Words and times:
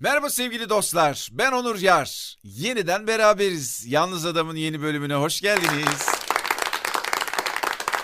Merhaba 0.00 0.30
sevgili 0.30 0.68
dostlar. 0.68 1.28
Ben 1.32 1.52
Onur 1.52 1.78
Yar. 1.78 2.36
Yeniden 2.42 3.06
beraberiz. 3.06 3.84
Yalnız 3.86 4.26
Adam'ın 4.26 4.56
yeni 4.56 4.82
bölümüne 4.82 5.14
hoş 5.14 5.40
geldiniz. 5.40 6.27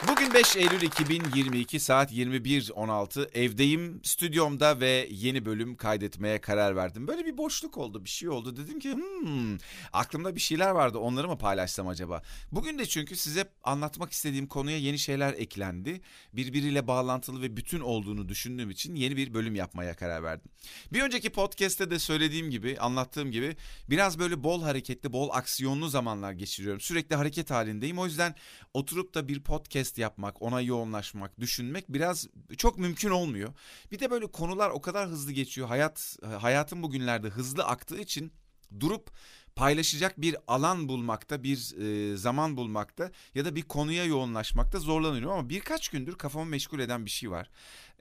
Bugün 0.08 0.34
5 0.34 0.56
Eylül 0.56 0.82
2022 0.82 1.80
saat 1.80 2.12
21.16 2.12 3.38
evdeyim 3.38 4.00
stüdyomda 4.02 4.80
ve 4.80 5.08
yeni 5.10 5.44
bölüm 5.44 5.76
kaydetmeye 5.76 6.40
karar 6.40 6.76
verdim. 6.76 7.08
Böyle 7.08 7.26
bir 7.26 7.38
boşluk 7.38 7.78
oldu 7.78 8.04
bir 8.04 8.10
şey 8.10 8.28
oldu 8.28 8.56
dedim 8.56 8.78
ki 8.78 8.92
hmm, 8.92 9.56
aklımda 9.92 10.34
bir 10.34 10.40
şeyler 10.40 10.70
vardı 10.70 10.98
onları 10.98 11.28
mı 11.28 11.38
paylaşsam 11.38 11.88
acaba? 11.88 12.22
Bugün 12.52 12.78
de 12.78 12.86
çünkü 12.86 13.16
size 13.16 13.44
anlatmak 13.62 14.12
istediğim 14.12 14.46
konuya 14.46 14.78
yeni 14.78 14.98
şeyler 14.98 15.32
eklendi. 15.32 16.00
Birbiriyle 16.32 16.86
bağlantılı 16.86 17.42
ve 17.42 17.56
bütün 17.56 17.80
olduğunu 17.80 18.28
düşündüğüm 18.28 18.70
için 18.70 18.94
yeni 18.94 19.16
bir 19.16 19.34
bölüm 19.34 19.54
yapmaya 19.54 19.96
karar 19.96 20.22
verdim. 20.22 20.50
Bir 20.92 21.02
önceki 21.02 21.30
podcast'te 21.30 21.90
de 21.90 21.98
söylediğim 21.98 22.50
gibi 22.50 22.78
anlattığım 22.78 23.30
gibi 23.30 23.56
biraz 23.90 24.18
böyle 24.18 24.44
bol 24.44 24.62
hareketli 24.62 25.12
bol 25.12 25.30
aksiyonlu 25.32 25.88
zamanlar 25.88 26.32
geçiriyorum. 26.32 26.80
Sürekli 26.80 27.16
hareket 27.16 27.50
halindeyim 27.50 27.98
o 27.98 28.06
yüzden 28.06 28.34
oturup 28.74 29.14
da 29.14 29.28
bir 29.28 29.42
podcast 29.42 29.93
podcast 29.94 29.98
yapmak, 29.98 30.42
ona 30.42 30.60
yoğunlaşmak, 30.60 31.40
düşünmek 31.40 31.84
biraz 31.88 32.28
çok 32.56 32.78
mümkün 32.78 33.10
olmuyor. 33.10 33.54
Bir 33.92 33.98
de 33.98 34.10
böyle 34.10 34.26
konular 34.26 34.70
o 34.70 34.80
kadar 34.80 35.08
hızlı 35.08 35.32
geçiyor. 35.32 35.68
Hayat 35.68 36.16
hayatın 36.40 36.82
bugünlerde 36.82 37.28
hızlı 37.28 37.64
aktığı 37.64 38.00
için 38.00 38.32
durup 38.80 39.10
paylaşacak 39.56 40.16
bir 40.16 40.36
alan 40.46 40.88
bulmakta, 40.88 41.42
bir 41.42 41.74
e, 41.78 42.16
zaman 42.16 42.56
bulmakta 42.56 43.10
ya 43.34 43.44
da 43.44 43.54
bir 43.54 43.62
konuya 43.62 44.04
yoğunlaşmakta 44.04 44.78
zorlanıyorum 44.78 45.30
ama 45.30 45.48
birkaç 45.48 45.88
gündür 45.88 46.14
kafamı 46.16 46.50
meşgul 46.50 46.80
eden 46.80 47.04
bir 47.04 47.10
şey 47.10 47.30
var. 47.30 47.50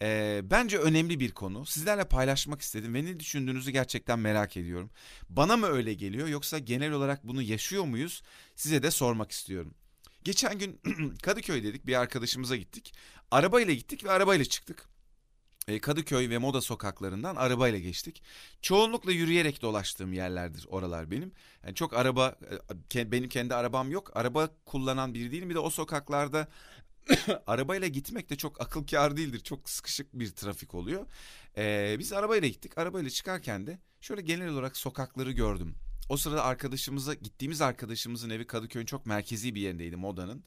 E, 0.02 0.42
bence 0.44 0.78
önemli 0.78 1.20
bir 1.20 1.32
konu. 1.32 1.66
Sizlerle 1.66 2.04
paylaşmak 2.04 2.62
istedim 2.62 2.94
ve 2.94 3.06
ne 3.06 3.20
düşündüğünüzü 3.20 3.72
gerçekten 3.72 4.20
merak 4.20 4.58
ediyorum. 4.58 4.90
Bana 5.30 5.58
mı 5.58 5.68
öyle 5.68 5.94
geliyor 5.94 6.28
yoksa 6.28 6.60
genel 6.60 6.92
olarak 6.92 7.24
bunu 7.24 7.42
yaşıyor 7.42 7.84
muyuz? 7.86 8.22
Size 8.56 8.84
de 8.84 8.92
sormak 8.92 9.32
istiyorum. 9.32 9.74
Geçen 10.24 10.60
gün 10.60 10.82
Kadıköy 11.24 11.64
dedik 11.64 11.88
bir 11.88 11.96
arkadaşımıza 11.96 12.56
gittik. 12.56 12.94
Arabayla 13.32 13.74
gittik 13.74 14.04
ve 14.04 14.12
arabayla 14.12 14.46
çıktık. 14.46 14.90
E, 15.68 15.80
Kadıköy 15.80 16.30
ve 16.30 16.38
Moda 16.38 16.62
sokaklarından 16.62 17.36
arabayla 17.36 17.80
geçtik. 17.80 18.24
Çoğunlukla 18.62 19.12
yürüyerek 19.12 19.62
dolaştığım 19.62 20.14
yerlerdir 20.14 20.66
oralar 20.70 21.12
benim. 21.12 21.32
Yani 21.64 21.76
çok 21.76 21.94
araba 21.94 22.36
e, 22.96 23.12
benim 23.12 23.30
kendi 23.30 23.56
arabam 23.56 23.92
yok. 23.92 24.12
Araba 24.14 24.50
kullanan 24.66 25.14
biri 25.14 25.32
değilim. 25.32 25.50
Bir 25.50 25.56
de 25.56 25.60
o 25.60 25.70
sokaklarda 25.70 26.48
arabayla 27.48 27.88
gitmek 27.88 28.30
de 28.30 28.36
çok 28.36 28.62
akıl 28.62 28.88
kâr 28.88 29.18
değildir. 29.18 29.40
Çok 29.40 29.70
sıkışık 29.70 30.14
bir 30.14 30.32
trafik 30.32 30.74
oluyor. 30.76 31.08
Ee, 31.58 31.96
biz 32.00 32.14
arabayla 32.14 32.48
gittik. 32.48 32.78
Arabayla 32.78 33.10
çıkarken 33.10 33.68
de 33.68 33.80
şöyle 34.02 34.22
genel 34.22 34.50
olarak 34.50 34.78
sokakları 34.78 35.32
gördüm. 35.32 35.76
O 36.14 36.18
sırada 36.18 36.44
arkadaşımıza 36.44 37.14
gittiğimiz 37.14 37.62
arkadaşımızın 37.62 38.30
evi 38.30 38.48
Kadıköy'ün 38.48 38.86
çok 38.86 39.06
merkezi 39.06 39.56
bir 39.56 39.62
yerindeydi 39.62 39.96
modanın. 39.96 40.44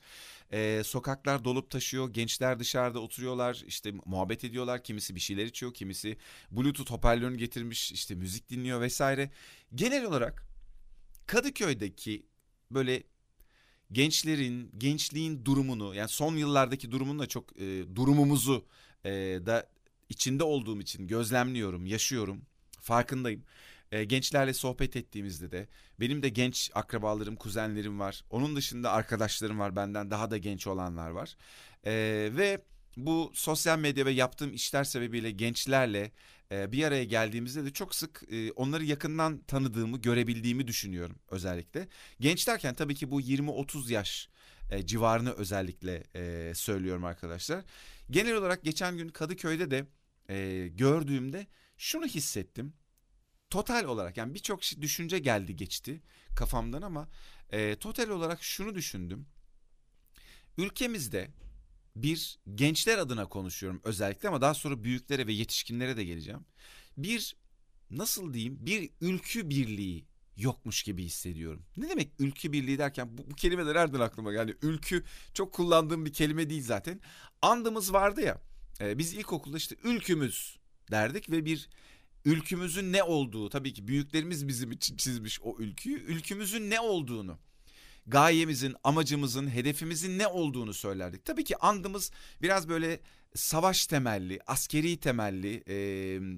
Ee, 0.52 0.82
sokaklar 0.84 1.44
dolup 1.44 1.70
taşıyor. 1.70 2.12
Gençler 2.12 2.58
dışarıda 2.58 3.00
oturuyorlar. 3.00 3.62
işte 3.66 3.92
muhabbet 4.04 4.44
ediyorlar. 4.44 4.84
Kimisi 4.84 5.14
bir 5.14 5.20
şeyler 5.20 5.46
içiyor. 5.46 5.74
Kimisi 5.74 6.16
bluetooth 6.50 6.90
hoparlörünü 6.90 7.36
getirmiş. 7.36 7.92
işte 7.92 8.14
müzik 8.14 8.50
dinliyor 8.50 8.80
vesaire. 8.80 9.30
Genel 9.74 10.04
olarak 10.04 10.42
Kadıköy'deki 11.26 12.26
böyle 12.70 13.02
gençlerin, 13.92 14.70
gençliğin 14.78 15.44
durumunu 15.44 15.94
yani 15.94 16.08
son 16.08 16.36
yıllardaki 16.36 16.90
durumunu 16.90 17.18
da 17.18 17.26
çok 17.26 17.60
e, 17.60 17.96
durumumuzu 17.96 18.66
e, 19.04 19.10
da 19.46 19.68
içinde 20.08 20.44
olduğum 20.44 20.80
için 20.80 21.06
gözlemliyorum, 21.06 21.86
yaşıyorum, 21.86 22.42
farkındayım. 22.80 23.44
E, 23.92 24.04
gençlerle 24.04 24.54
sohbet 24.54 24.96
ettiğimizde 24.96 25.50
de 25.50 25.68
benim 26.00 26.22
de 26.22 26.28
genç 26.28 26.70
akrabalarım, 26.74 27.36
kuzenlerim 27.36 28.00
var. 28.00 28.24
Onun 28.30 28.56
dışında 28.56 28.92
arkadaşlarım 28.92 29.58
var 29.58 29.76
benden 29.76 30.10
daha 30.10 30.30
da 30.30 30.38
genç 30.38 30.66
olanlar 30.66 31.10
var. 31.10 31.36
E, 31.86 31.92
ve 32.36 32.62
bu 32.96 33.30
sosyal 33.34 33.78
medya 33.78 34.06
ve 34.06 34.10
yaptığım 34.10 34.54
işler 34.54 34.84
sebebiyle 34.84 35.30
gençlerle 35.30 36.12
e, 36.52 36.72
bir 36.72 36.84
araya 36.84 37.04
geldiğimizde 37.04 37.64
de 37.64 37.72
çok 37.72 37.94
sık 37.94 38.22
e, 38.30 38.52
onları 38.52 38.84
yakından 38.84 39.38
tanıdığımı, 39.38 39.98
görebildiğimi 39.98 40.66
düşünüyorum 40.66 41.18
özellikle. 41.30 41.88
Genç 42.20 42.48
derken 42.48 42.74
tabii 42.74 42.94
ki 42.94 43.10
bu 43.10 43.20
20-30 43.20 43.92
yaş 43.92 44.28
e, 44.70 44.86
civarını 44.86 45.32
özellikle 45.32 46.04
e, 46.14 46.52
söylüyorum 46.54 47.04
arkadaşlar. 47.04 47.64
Genel 48.10 48.34
olarak 48.34 48.64
geçen 48.64 48.96
gün 48.96 49.08
Kadıköy'de 49.08 49.70
de 49.70 49.86
e, 50.28 50.68
gördüğümde 50.68 51.46
şunu 51.76 52.06
hissettim 52.06 52.72
total 53.50 53.84
olarak 53.84 54.16
yani 54.16 54.34
birçok 54.34 54.60
düşünce 54.80 55.18
geldi 55.18 55.56
geçti 55.56 56.00
kafamdan 56.36 56.82
ama 56.82 57.08
e, 57.50 57.76
total 57.76 58.08
olarak 58.08 58.42
şunu 58.42 58.74
düşündüm. 58.74 59.26
Ülkemizde 60.58 61.30
bir 61.96 62.38
gençler 62.54 62.98
adına 62.98 63.28
konuşuyorum 63.28 63.80
özellikle 63.84 64.28
ama 64.28 64.40
daha 64.40 64.54
sonra 64.54 64.84
büyüklere 64.84 65.26
ve 65.26 65.32
yetişkinlere 65.32 65.96
de 65.96 66.04
geleceğim. 66.04 66.44
Bir 66.96 67.36
nasıl 67.90 68.34
diyeyim 68.34 68.66
bir 68.66 68.90
ülkü 69.00 69.50
birliği 69.50 70.04
yokmuş 70.36 70.82
gibi 70.82 71.04
hissediyorum. 71.04 71.62
Ne 71.76 71.88
demek 71.88 72.10
ülkü 72.18 72.52
birliği 72.52 72.78
derken 72.78 73.18
bu, 73.18 73.30
bu 73.30 73.34
kelimeler 73.34 73.74
nereden 73.74 74.00
aklıma 74.00 74.32
geldi? 74.32 74.56
Ülkü 74.62 75.04
çok 75.34 75.52
kullandığım 75.52 76.04
bir 76.04 76.12
kelime 76.12 76.50
değil 76.50 76.62
zaten. 76.62 77.00
Andımız 77.42 77.92
vardı 77.92 78.20
ya 78.20 78.40
e, 78.80 78.98
biz 78.98 79.14
ilkokulda 79.14 79.56
işte 79.56 79.76
ülkümüz 79.84 80.58
derdik 80.90 81.30
ve 81.30 81.44
bir 81.44 81.68
ülkümüzün 82.26 82.92
ne 82.92 83.02
olduğu 83.02 83.48
tabii 83.48 83.72
ki 83.72 83.88
büyüklerimiz 83.88 84.48
bizim 84.48 84.72
için 84.72 84.96
çizmiş 84.96 85.40
o 85.42 85.56
ülküyü. 85.58 86.00
Ülkümüzün 86.00 86.70
ne 86.70 86.80
olduğunu 86.80 87.38
gayemizin, 88.06 88.74
amacımızın, 88.84 89.50
hedefimizin 89.50 90.18
ne 90.18 90.26
olduğunu 90.26 90.74
söylerdik. 90.74 91.24
Tabii 91.24 91.44
ki 91.44 91.56
andımız 91.56 92.10
biraz 92.42 92.68
böyle 92.68 93.00
savaş 93.34 93.86
temelli, 93.86 94.40
askeri 94.46 94.96
temelli, 94.96 95.64
e, 95.68 95.76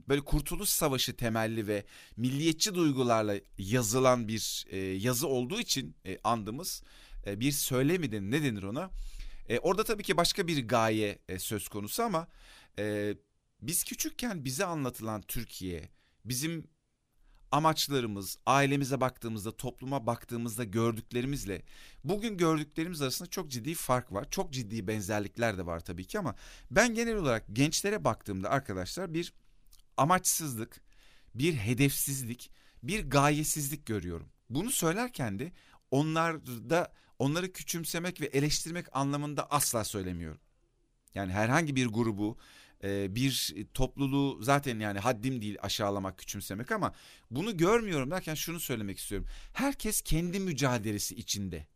böyle 0.08 0.20
kurtuluş 0.20 0.68
savaşı 0.68 1.16
temelli 1.16 1.66
ve 1.66 1.84
milliyetçi 2.16 2.74
duygularla 2.74 3.34
yazılan 3.58 4.28
bir 4.28 4.66
e, 4.70 4.78
yazı 4.78 5.28
olduğu 5.28 5.60
için 5.60 5.96
e, 6.06 6.18
andımız 6.24 6.82
e, 7.26 7.40
bir 7.40 7.52
söylemi 7.52 8.30
ne 8.30 8.42
denir 8.42 8.62
ona? 8.62 8.90
E, 9.48 9.58
orada 9.58 9.84
tabii 9.84 10.02
ki 10.02 10.16
başka 10.16 10.46
bir 10.46 10.68
gaye 10.68 11.18
e, 11.28 11.38
söz 11.38 11.68
konusu 11.68 12.02
ama 12.02 12.28
e, 12.78 13.14
biz 13.60 13.84
küçükken 13.84 14.44
bize 14.44 14.64
anlatılan 14.64 15.22
Türkiye, 15.22 15.88
bizim 16.24 16.68
amaçlarımız, 17.50 18.38
ailemize 18.46 19.00
baktığımızda, 19.00 19.56
topluma 19.56 20.06
baktığımızda 20.06 20.64
gördüklerimizle 20.64 21.62
bugün 22.04 22.36
gördüklerimiz 22.36 23.02
arasında 23.02 23.30
çok 23.30 23.50
ciddi 23.50 23.74
fark 23.74 24.12
var. 24.12 24.30
Çok 24.30 24.52
ciddi 24.52 24.86
benzerlikler 24.86 25.58
de 25.58 25.66
var 25.66 25.80
tabii 25.80 26.04
ki 26.04 26.18
ama 26.18 26.34
ben 26.70 26.94
genel 26.94 27.16
olarak 27.16 27.44
gençlere 27.52 28.04
baktığımda 28.04 28.50
arkadaşlar 28.50 29.14
bir 29.14 29.32
amaçsızlık, 29.96 30.80
bir 31.34 31.54
hedefsizlik, 31.54 32.50
bir 32.82 33.10
gayesizlik 33.10 33.86
görüyorum. 33.86 34.28
Bunu 34.50 34.70
söylerken 34.70 35.38
de 35.38 35.52
onlarda 35.90 36.92
onları 37.18 37.52
küçümsemek 37.52 38.20
ve 38.20 38.26
eleştirmek 38.26 38.86
anlamında 38.96 39.50
asla 39.50 39.84
söylemiyorum. 39.84 40.40
Yani 41.14 41.32
herhangi 41.32 41.76
bir 41.76 41.86
grubu 41.86 42.38
e, 42.84 43.14
bir 43.14 43.54
topluluğu 43.74 44.42
zaten 44.42 44.80
yani 44.80 44.98
haddim 44.98 45.42
değil 45.42 45.56
aşağılamak, 45.62 46.18
küçümsemek 46.18 46.72
ama 46.72 46.92
bunu 47.30 47.56
görmüyorum 47.56 48.10
derken 48.10 48.34
şunu 48.34 48.60
söylemek 48.60 48.98
istiyorum. 48.98 49.28
Herkes 49.52 50.00
kendi 50.00 50.40
mücadelesi 50.40 51.14
içinde. 51.14 51.66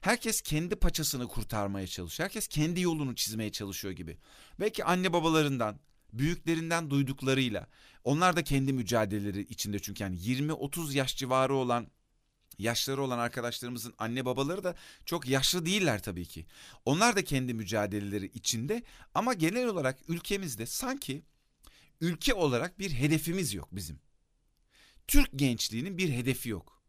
Herkes 0.00 0.40
kendi 0.40 0.76
paçasını 0.76 1.28
kurtarmaya 1.28 1.86
çalışıyor. 1.86 2.24
Herkes 2.28 2.48
kendi 2.48 2.80
yolunu 2.80 3.14
çizmeye 3.14 3.52
çalışıyor 3.52 3.94
gibi. 3.94 4.18
Belki 4.60 4.84
anne 4.84 5.12
babalarından, 5.12 5.80
büyüklerinden 6.12 6.90
duyduklarıyla 6.90 7.66
onlar 8.04 8.36
da 8.36 8.44
kendi 8.44 8.72
mücadeleleri 8.72 9.40
içinde 9.40 9.78
çünkü 9.78 10.02
yani 10.02 10.16
20-30 10.16 10.96
yaş 10.96 11.16
civarı 11.16 11.54
olan 11.54 11.86
yaşları 12.58 13.02
olan 13.02 13.18
arkadaşlarımızın 13.18 13.94
anne 13.98 14.24
babaları 14.24 14.64
da 14.64 14.74
çok 15.04 15.28
yaşlı 15.28 15.66
değiller 15.66 16.02
tabii 16.02 16.26
ki. 16.26 16.46
Onlar 16.84 17.16
da 17.16 17.24
kendi 17.24 17.54
mücadeleleri 17.54 18.26
içinde 18.26 18.82
ama 19.14 19.34
genel 19.34 19.66
olarak 19.66 19.98
ülkemizde 20.08 20.66
sanki 20.66 21.22
ülke 22.00 22.34
olarak 22.34 22.78
bir 22.78 22.90
hedefimiz 22.90 23.54
yok 23.54 23.68
bizim. 23.72 24.00
Türk 25.08 25.30
gençliğinin 25.36 25.98
bir 25.98 26.12
hedefi 26.12 26.48
yok. 26.48 26.82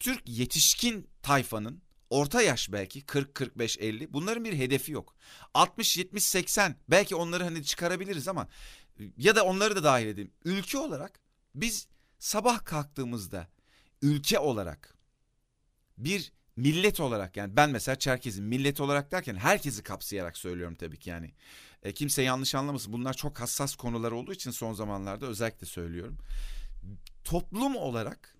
Türk 0.00 0.28
yetişkin 0.28 1.08
tayfanın 1.22 1.82
orta 2.10 2.42
yaş 2.42 2.72
belki 2.72 3.06
40 3.06 3.34
45 3.34 3.78
50 3.78 4.12
bunların 4.12 4.44
bir 4.44 4.52
hedefi 4.52 4.92
yok. 4.92 5.14
60 5.54 5.96
70 5.96 6.24
80 6.24 6.76
belki 6.88 7.16
onları 7.16 7.44
hani 7.44 7.64
çıkarabiliriz 7.64 8.28
ama 8.28 8.48
ya 9.16 9.36
da 9.36 9.44
onları 9.44 9.76
da 9.76 9.84
dahil 9.84 10.06
edeyim. 10.06 10.30
Ülke 10.44 10.78
olarak 10.78 11.20
biz 11.54 11.88
sabah 12.18 12.64
kalktığımızda 12.64 13.48
ülke 14.02 14.38
olarak 14.38 14.95
bir 15.98 16.32
millet 16.56 17.00
olarak 17.00 17.36
yani 17.36 17.56
ben 17.56 17.70
mesela 17.70 17.98
Çerkez'im 17.98 18.44
millet 18.44 18.80
olarak 18.80 19.12
derken 19.12 19.36
herkesi 19.36 19.82
kapsayarak 19.82 20.36
söylüyorum 20.36 20.74
tabii 20.74 20.98
ki 20.98 21.10
yani. 21.10 21.32
E, 21.82 21.92
kimse 21.94 22.22
yanlış 22.22 22.54
anlamasın 22.54 22.92
bunlar 22.92 23.14
çok 23.14 23.40
hassas 23.40 23.76
konular 23.76 24.12
olduğu 24.12 24.32
için 24.32 24.50
son 24.50 24.72
zamanlarda 24.72 25.26
özellikle 25.26 25.66
söylüyorum. 25.66 26.18
toplum 27.24 27.76
olarak 27.76 28.36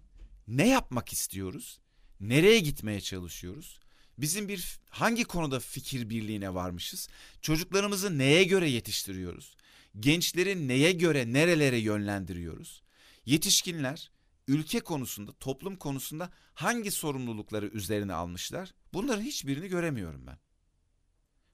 ne 0.49 0.69
yapmak 0.69 1.13
istiyoruz? 1.13 1.81
Nereye 2.21 2.59
gitmeye 2.59 3.01
çalışıyoruz? 3.01 3.81
Bizim 4.19 4.49
bir 4.49 4.79
hangi 4.91 5.25
konuda 5.25 5.61
fikir 5.61 6.11
birliğine 6.11 6.55
varmışız? 6.55 7.09
Çocuklarımızı 7.43 8.19
neye 8.19 8.45
göre 8.45 8.69
yetiştiriyoruz? 8.71 9.57
Gençleri 10.01 10.69
neye 10.69 10.93
göre 10.93 11.33
nerelere 11.33 11.79
yönlendiriyoruz? 11.79 12.83
Yetişkinler 13.27 14.11
ülke 14.49 14.81
konusunda, 14.81 15.33
toplum 15.33 15.77
konusunda 15.77 16.31
hangi 16.55 16.91
sorumlulukları 16.91 17.67
üzerine 17.67 18.15
almışlar? 18.15 18.75
Bunların 18.93 19.23
hiçbirini 19.23 19.69
göremiyorum 19.69 20.27
ben. 20.27 20.39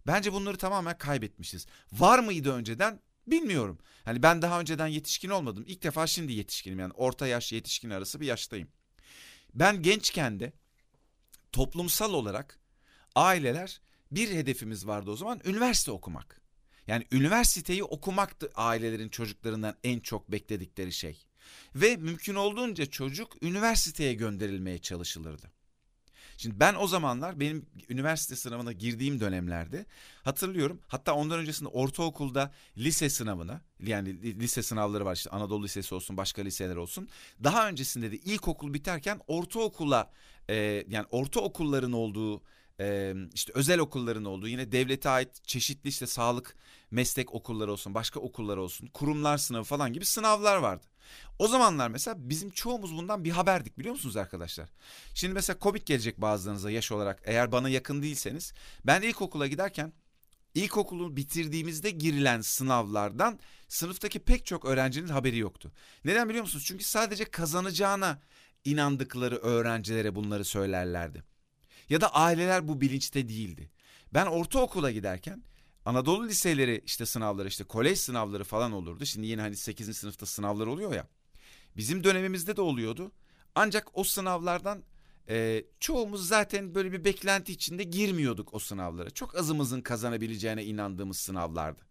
Bence 0.06 0.32
bunları 0.32 0.56
tamamen 0.56 0.98
kaybetmişiz. 0.98 1.66
Var 1.92 2.18
mıydı 2.18 2.52
önceden? 2.52 3.00
Bilmiyorum. 3.26 3.78
Hani 4.04 4.22
ben 4.22 4.42
daha 4.42 4.60
önceden 4.60 4.86
yetişkin 4.86 5.28
olmadım. 5.28 5.64
İlk 5.66 5.82
defa 5.82 6.06
şimdi 6.06 6.32
yetişkinim 6.32 6.78
yani 6.78 6.92
orta 6.92 7.26
yaş 7.26 7.52
yetişkin 7.52 7.90
arası 7.90 8.20
bir 8.20 8.26
yaştayım. 8.26 8.68
Ben 9.54 9.82
gençken 9.82 10.40
de 10.40 10.52
toplumsal 11.52 12.12
olarak 12.12 12.58
aileler 13.14 13.80
bir 14.10 14.30
hedefimiz 14.30 14.86
vardı 14.86 15.10
o 15.10 15.16
zaman 15.16 15.40
üniversite 15.44 15.90
okumak. 15.90 16.40
Yani 16.86 17.06
üniversiteyi 17.12 17.84
okumaktı 17.84 18.50
ailelerin 18.54 19.08
çocuklarından 19.08 19.76
en 19.84 20.00
çok 20.00 20.32
bekledikleri 20.32 20.92
şey. 20.92 21.26
Ve 21.74 21.96
mümkün 21.96 22.34
olduğunca 22.34 22.86
çocuk 22.86 23.42
üniversiteye 23.42 24.14
gönderilmeye 24.14 24.78
çalışılırdı. 24.78 25.50
Şimdi 26.36 26.60
ben 26.60 26.74
o 26.74 26.86
zamanlar 26.86 27.40
benim 27.40 27.66
üniversite 27.88 28.36
sınavına 28.36 28.72
girdiğim 28.72 29.20
dönemlerde 29.20 29.86
hatırlıyorum. 30.24 30.80
Hatta 30.88 31.14
ondan 31.14 31.38
öncesinde 31.38 31.68
ortaokulda 31.68 32.52
lise 32.78 33.10
sınavına 33.10 33.60
yani 33.82 34.40
lise 34.40 34.62
sınavları 34.62 35.04
var 35.04 35.16
işte 35.16 35.30
Anadolu 35.30 35.64
Lisesi 35.64 35.94
olsun 35.94 36.16
başka 36.16 36.42
liseler 36.42 36.76
olsun. 36.76 37.08
Daha 37.44 37.68
öncesinde 37.68 38.12
de 38.12 38.16
ilkokul 38.16 38.74
biterken 38.74 39.20
ortaokula 39.26 40.10
e, 40.48 40.84
yani 40.88 41.06
ortaokulların 41.10 41.92
olduğu 41.92 42.42
e, 42.82 43.14
işte 43.34 43.52
özel 43.54 43.78
okulların 43.78 44.24
olduğu 44.24 44.48
yine 44.48 44.72
devlete 44.72 45.08
ait 45.08 45.44
çeşitli 45.46 45.88
işte 45.88 46.06
sağlık 46.06 46.56
meslek 46.90 47.34
okulları 47.34 47.72
olsun 47.72 47.94
başka 47.94 48.20
okullar 48.20 48.56
olsun 48.56 48.86
kurumlar 48.86 49.38
sınavı 49.38 49.64
falan 49.64 49.92
gibi 49.92 50.04
sınavlar 50.04 50.56
vardı. 50.56 50.86
O 51.38 51.48
zamanlar 51.48 51.88
mesela 51.88 52.16
bizim 52.18 52.50
çoğumuz 52.50 52.96
bundan 52.96 53.24
bir 53.24 53.30
haberdik 53.30 53.78
biliyor 53.78 53.94
musunuz 53.94 54.16
arkadaşlar? 54.16 54.68
Şimdi 55.14 55.34
mesela 55.34 55.58
komik 55.58 55.86
gelecek 55.86 56.20
bazılarınıza 56.20 56.70
yaş 56.70 56.92
olarak 56.92 57.22
eğer 57.24 57.52
bana 57.52 57.68
yakın 57.68 58.02
değilseniz. 58.02 58.52
Ben 58.84 59.02
ilkokula 59.02 59.46
giderken 59.46 59.92
ilkokulu 60.54 61.16
bitirdiğimizde 61.16 61.90
girilen 61.90 62.40
sınavlardan 62.40 63.38
sınıftaki 63.68 64.18
pek 64.18 64.46
çok 64.46 64.64
öğrencinin 64.64 65.08
haberi 65.08 65.38
yoktu. 65.38 65.72
Neden 66.04 66.28
biliyor 66.28 66.44
musunuz? 66.44 66.64
Çünkü 66.66 66.84
sadece 66.84 67.24
kazanacağına 67.24 68.22
inandıkları 68.64 69.36
öğrencilere 69.36 70.14
bunları 70.14 70.44
söylerlerdi. 70.44 71.31
Ya 71.92 72.00
da 72.00 72.14
aileler 72.14 72.68
bu 72.68 72.80
bilinçte 72.80 73.28
değildi. 73.28 73.70
Ben 74.14 74.26
ortaokula 74.26 74.90
giderken 74.90 75.42
Anadolu 75.84 76.28
liseleri 76.28 76.82
işte 76.86 77.06
sınavları 77.06 77.48
işte 77.48 77.64
kolej 77.64 77.98
sınavları 77.98 78.44
falan 78.44 78.72
olurdu. 78.72 79.06
Şimdi 79.06 79.26
yine 79.26 79.40
hani 79.40 79.56
8. 79.56 79.96
sınıfta 79.96 80.26
sınavlar 80.26 80.66
oluyor 80.66 80.94
ya. 80.94 81.06
Bizim 81.76 82.04
dönemimizde 82.04 82.56
de 82.56 82.60
oluyordu. 82.60 83.12
Ancak 83.54 83.98
o 83.98 84.04
sınavlardan 84.04 84.82
e, 85.28 85.64
çoğumuz 85.80 86.28
zaten 86.28 86.74
böyle 86.74 86.92
bir 86.92 87.04
beklenti 87.04 87.52
içinde 87.52 87.82
girmiyorduk 87.82 88.54
o 88.54 88.58
sınavlara. 88.58 89.10
Çok 89.10 89.36
azımızın 89.36 89.80
kazanabileceğine 89.80 90.64
inandığımız 90.64 91.16
sınavlardı. 91.16 91.82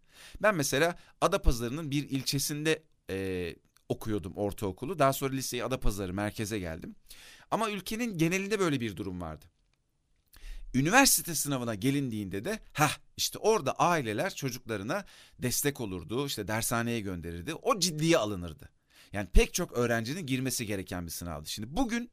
Ben 0.42 0.54
mesela 0.54 0.96
Adapazarı'nın 1.20 1.90
bir 1.90 2.10
ilçesinde 2.10 2.82
e, 3.10 3.56
okuyordum 3.88 4.32
ortaokulu. 4.36 4.98
Daha 4.98 5.12
sonra 5.12 5.34
liseyi 5.34 5.64
Adapazarı 5.64 6.14
merkeze 6.14 6.58
geldim. 6.58 6.96
Ama 7.50 7.70
ülkenin 7.70 8.18
genelinde 8.18 8.58
böyle 8.58 8.80
bir 8.80 8.96
durum 8.96 9.20
vardı. 9.20 9.51
Üniversite 10.74 11.34
sınavına 11.34 11.74
gelindiğinde 11.74 12.44
de 12.44 12.58
ha 12.72 12.90
işte 13.16 13.38
orada 13.38 13.72
aileler 13.72 14.34
çocuklarına 14.34 15.04
destek 15.38 15.80
olurdu, 15.80 16.26
işte 16.26 16.48
dershaneye 16.48 17.00
gönderirdi. 17.00 17.54
O 17.54 17.80
ciddiye 17.80 18.18
alınırdı. 18.18 18.70
Yani 19.12 19.28
pek 19.28 19.54
çok 19.54 19.72
öğrencinin 19.72 20.26
girmesi 20.26 20.66
gereken 20.66 21.06
bir 21.06 21.10
sınavdı. 21.10 21.48
Şimdi 21.48 21.76
bugün 21.76 22.10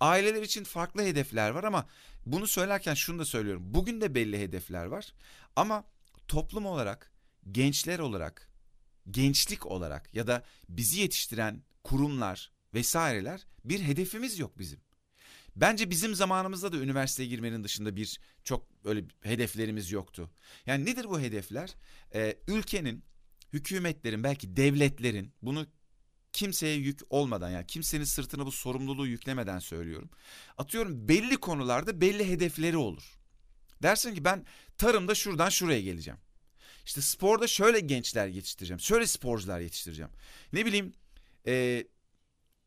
aileler 0.00 0.42
için 0.42 0.64
farklı 0.64 1.02
hedefler 1.02 1.50
var 1.50 1.64
ama 1.64 1.86
bunu 2.26 2.46
söylerken 2.46 2.94
şunu 2.94 3.18
da 3.18 3.24
söylüyorum. 3.24 3.62
Bugün 3.66 4.00
de 4.00 4.14
belli 4.14 4.38
hedefler 4.38 4.84
var 4.86 5.14
ama 5.56 5.84
toplum 6.28 6.66
olarak, 6.66 7.12
gençler 7.52 7.98
olarak, 7.98 8.48
gençlik 9.10 9.66
olarak 9.66 10.14
ya 10.14 10.26
da 10.26 10.44
bizi 10.68 11.00
yetiştiren 11.00 11.62
kurumlar 11.84 12.52
vesaireler 12.74 13.46
bir 13.64 13.80
hedefimiz 13.80 14.38
yok 14.38 14.58
bizim. 14.58 14.80
Bence 15.60 15.90
bizim 15.90 16.14
zamanımızda 16.14 16.72
da 16.72 16.76
üniversiteye 16.76 17.28
girmenin 17.28 17.64
dışında 17.64 17.96
bir 17.96 18.20
çok 18.44 18.84
böyle 18.84 19.04
hedeflerimiz 19.20 19.90
yoktu. 19.90 20.30
Yani 20.66 20.84
nedir 20.84 21.04
bu 21.04 21.20
hedefler? 21.20 21.74
Ee, 22.14 22.36
ülkenin, 22.48 23.04
hükümetlerin, 23.52 24.24
belki 24.24 24.56
devletlerin 24.56 25.32
bunu 25.42 25.66
kimseye 26.32 26.76
yük 26.76 27.00
olmadan 27.10 27.50
yani 27.50 27.66
kimsenin 27.66 28.04
sırtına 28.04 28.46
bu 28.46 28.52
sorumluluğu 28.52 29.06
yüklemeden 29.06 29.58
söylüyorum. 29.58 30.10
Atıyorum 30.58 31.08
belli 31.08 31.36
konularda 31.36 32.00
belli 32.00 32.28
hedefleri 32.28 32.76
olur. 32.76 33.18
Dersin 33.82 34.14
ki 34.14 34.24
ben 34.24 34.46
tarımda 34.78 35.14
şuradan 35.14 35.48
şuraya 35.48 35.80
geleceğim. 35.80 36.20
İşte 36.86 37.00
sporda 37.00 37.46
şöyle 37.46 37.80
gençler 37.80 38.28
yetiştireceğim. 38.28 38.80
Şöyle 38.80 39.06
sporcular 39.06 39.60
yetiştireceğim. 39.60 40.10
Ne 40.52 40.66
bileyim 40.66 40.92
e, 41.46 41.84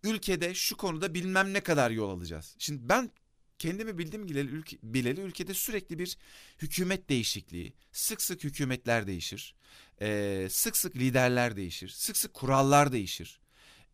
ülkede 0.03 0.53
şu 0.53 0.77
konuda 0.77 1.13
bilmem 1.13 1.53
ne 1.53 1.61
kadar 1.61 1.91
yol 1.91 2.09
alacağız. 2.09 2.55
Şimdi 2.59 2.89
ben 2.89 3.11
kendimi 3.59 3.97
bildiğim 3.97 4.27
bileli, 4.29 4.49
ülke, 4.49 4.77
bileli 4.83 5.21
ülkede 5.21 5.53
sürekli 5.53 5.99
bir 5.99 6.17
hükümet 6.61 7.09
değişikliği, 7.09 7.73
sık 7.91 8.21
sık 8.21 8.43
hükümetler 8.43 9.07
değişir, 9.07 9.55
ee, 10.01 10.47
sık 10.49 10.77
sık 10.77 10.95
liderler 10.95 11.55
değişir, 11.55 11.89
sık 11.89 12.17
sık 12.17 12.33
kurallar 12.33 12.91
değişir, 12.91 13.39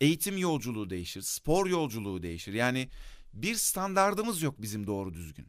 eğitim 0.02 0.38
yolculuğu 0.38 0.90
değişir, 0.90 1.22
spor 1.22 1.68
yolculuğu 1.68 2.24
değişir. 2.24 2.54
Yani 2.54 2.90
bir 3.34 3.56
standardımız 3.56 4.42
yok 4.42 4.62
bizim 4.62 4.88
doğru 4.88 5.14
düzgün. 5.14 5.48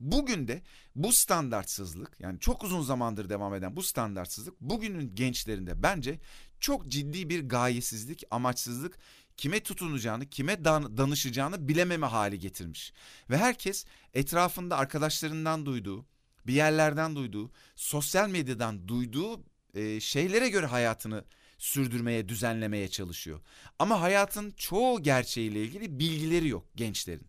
Bugün 0.00 0.48
de 0.48 0.62
bu 0.94 1.12
standartsızlık 1.12 2.20
yani 2.20 2.40
çok 2.40 2.64
uzun 2.64 2.82
zamandır 2.82 3.28
devam 3.28 3.54
eden 3.54 3.76
bu 3.76 3.82
standartsızlık 3.82 4.60
bugünün 4.60 5.14
gençlerinde 5.14 5.82
bence 5.82 6.20
çok 6.60 6.88
ciddi 6.88 7.28
bir 7.28 7.48
gayesizlik, 7.48 8.24
amaçsızlık 8.30 8.98
kime 9.36 9.60
tutunacağını, 9.60 10.26
kime 10.26 10.64
danışacağını 10.64 11.68
bilememe 11.68 12.06
hali 12.06 12.38
getirmiş. 12.38 12.92
Ve 13.30 13.36
herkes 13.36 13.84
etrafında 14.14 14.76
arkadaşlarından 14.76 15.66
duyduğu, 15.66 16.06
bir 16.46 16.54
yerlerden 16.54 17.16
duyduğu, 17.16 17.50
sosyal 17.76 18.28
medyadan 18.28 18.88
duyduğu 18.88 19.44
e, 19.74 20.00
şeylere 20.00 20.48
göre 20.48 20.66
hayatını 20.66 21.24
sürdürmeye, 21.58 22.28
düzenlemeye 22.28 22.88
çalışıyor. 22.88 23.40
Ama 23.78 24.00
hayatın 24.00 24.50
çoğu 24.50 25.02
gerçeğiyle 25.02 25.62
ilgili 25.64 25.98
bilgileri 25.98 26.48
yok 26.48 26.66
gençlerin. 26.74 27.26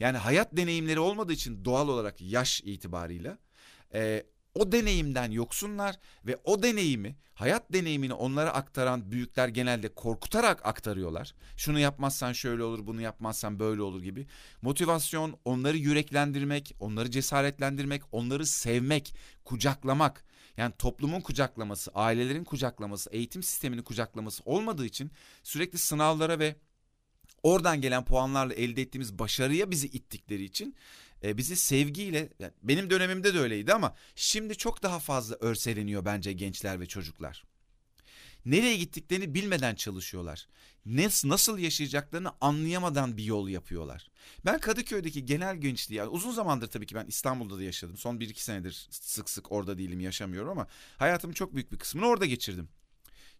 Yani 0.00 0.18
hayat 0.18 0.56
deneyimleri 0.56 1.00
olmadığı 1.00 1.32
için 1.32 1.64
doğal 1.64 1.88
olarak 1.88 2.20
yaş 2.20 2.60
itibarıyla 2.60 3.38
e, 3.94 4.26
o 4.54 4.72
deneyimden 4.72 5.30
yoksunlar 5.30 5.96
ve 6.26 6.36
o 6.44 6.62
deneyimi, 6.62 7.16
hayat 7.34 7.72
deneyimini 7.72 8.14
onlara 8.14 8.50
aktaran 8.50 9.10
büyükler 9.10 9.48
genelde 9.48 9.88
korkutarak 9.88 10.66
aktarıyorlar. 10.66 11.34
Şunu 11.56 11.78
yapmazsan 11.78 12.32
şöyle 12.32 12.62
olur, 12.62 12.86
bunu 12.86 13.00
yapmazsan 13.00 13.58
böyle 13.58 13.82
olur 13.82 14.02
gibi. 14.02 14.26
Motivasyon 14.62 15.38
onları 15.44 15.76
yüreklendirmek, 15.76 16.74
onları 16.80 17.10
cesaretlendirmek, 17.10 18.02
onları 18.12 18.46
sevmek, 18.46 19.14
kucaklamak. 19.44 20.24
Yani 20.56 20.72
toplumun 20.78 21.20
kucaklaması, 21.20 21.90
ailelerin 21.94 22.44
kucaklaması, 22.44 23.10
eğitim 23.10 23.42
sisteminin 23.42 23.82
kucaklaması 23.82 24.42
olmadığı 24.44 24.86
için 24.86 25.10
sürekli 25.42 25.78
sınavlara 25.78 26.38
ve 26.38 26.56
oradan 27.42 27.80
gelen 27.80 28.04
puanlarla 28.04 28.54
elde 28.54 28.82
ettiğimiz 28.82 29.18
başarıya 29.18 29.70
bizi 29.70 29.86
ittikleri 29.86 30.44
için 30.44 30.76
e, 31.24 31.36
bizi 31.36 31.56
sevgiyle 31.56 32.28
yani 32.38 32.52
benim 32.62 32.90
dönemimde 32.90 33.34
de 33.34 33.38
öyleydi 33.38 33.72
ama 33.72 33.94
şimdi 34.14 34.56
çok 34.56 34.82
daha 34.82 34.98
fazla 34.98 35.36
örseleniyor 35.40 36.04
bence 36.04 36.32
gençler 36.32 36.80
ve 36.80 36.86
çocuklar. 36.86 37.44
Nereye 38.46 38.76
gittiklerini 38.76 39.34
bilmeden 39.34 39.74
çalışıyorlar. 39.74 40.48
Nasıl, 40.86 41.28
nasıl 41.28 41.58
yaşayacaklarını 41.58 42.32
anlayamadan 42.40 43.16
bir 43.16 43.24
yol 43.24 43.48
yapıyorlar. 43.48 44.10
Ben 44.44 44.58
Kadıköy'deki 44.58 45.24
genel 45.24 45.56
gençliği 45.56 45.98
yani 45.98 46.08
uzun 46.08 46.32
zamandır 46.32 46.66
tabii 46.66 46.86
ki 46.86 46.94
ben 46.94 47.06
İstanbul'da 47.06 47.58
da 47.58 47.62
yaşadım. 47.62 47.96
Son 47.96 48.16
1-2 48.16 48.34
senedir 48.34 48.88
sık 48.90 49.30
sık 49.30 49.52
orada 49.52 49.78
değilim 49.78 50.00
yaşamıyorum 50.00 50.50
ama 50.50 50.66
hayatımın 50.96 51.34
çok 51.34 51.54
büyük 51.54 51.72
bir 51.72 51.78
kısmını 51.78 52.06
orada 52.06 52.26
geçirdim. 52.26 52.68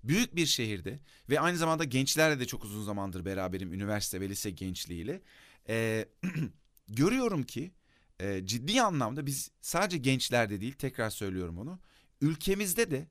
Büyük 0.05 0.37
bir 0.37 0.47
şehirde 0.47 0.99
ve 1.31 1.41
aynı 1.41 1.59
zamanda 1.59 1.85
gençlerle 1.85 2.41
de 2.41 2.47
çok 2.47 2.65
uzun 2.65 2.83
zamandır 2.83 3.25
beraberim 3.25 3.73
üniversite 3.73 4.21
ve 4.21 4.29
lise 4.29 4.51
gençliğiyle. 4.51 5.23
Ee, 5.69 6.09
görüyorum 6.89 7.43
ki 7.43 7.75
e, 8.21 8.47
ciddi 8.47 8.83
anlamda 8.83 9.27
biz 9.27 9.51
sadece 9.61 9.99
gençlerde 9.99 10.61
değil 10.61 10.73
tekrar 10.73 11.11
söylüyorum 11.11 11.59
onu. 11.59 11.81
Ülkemizde 12.21 12.91
de 12.91 13.09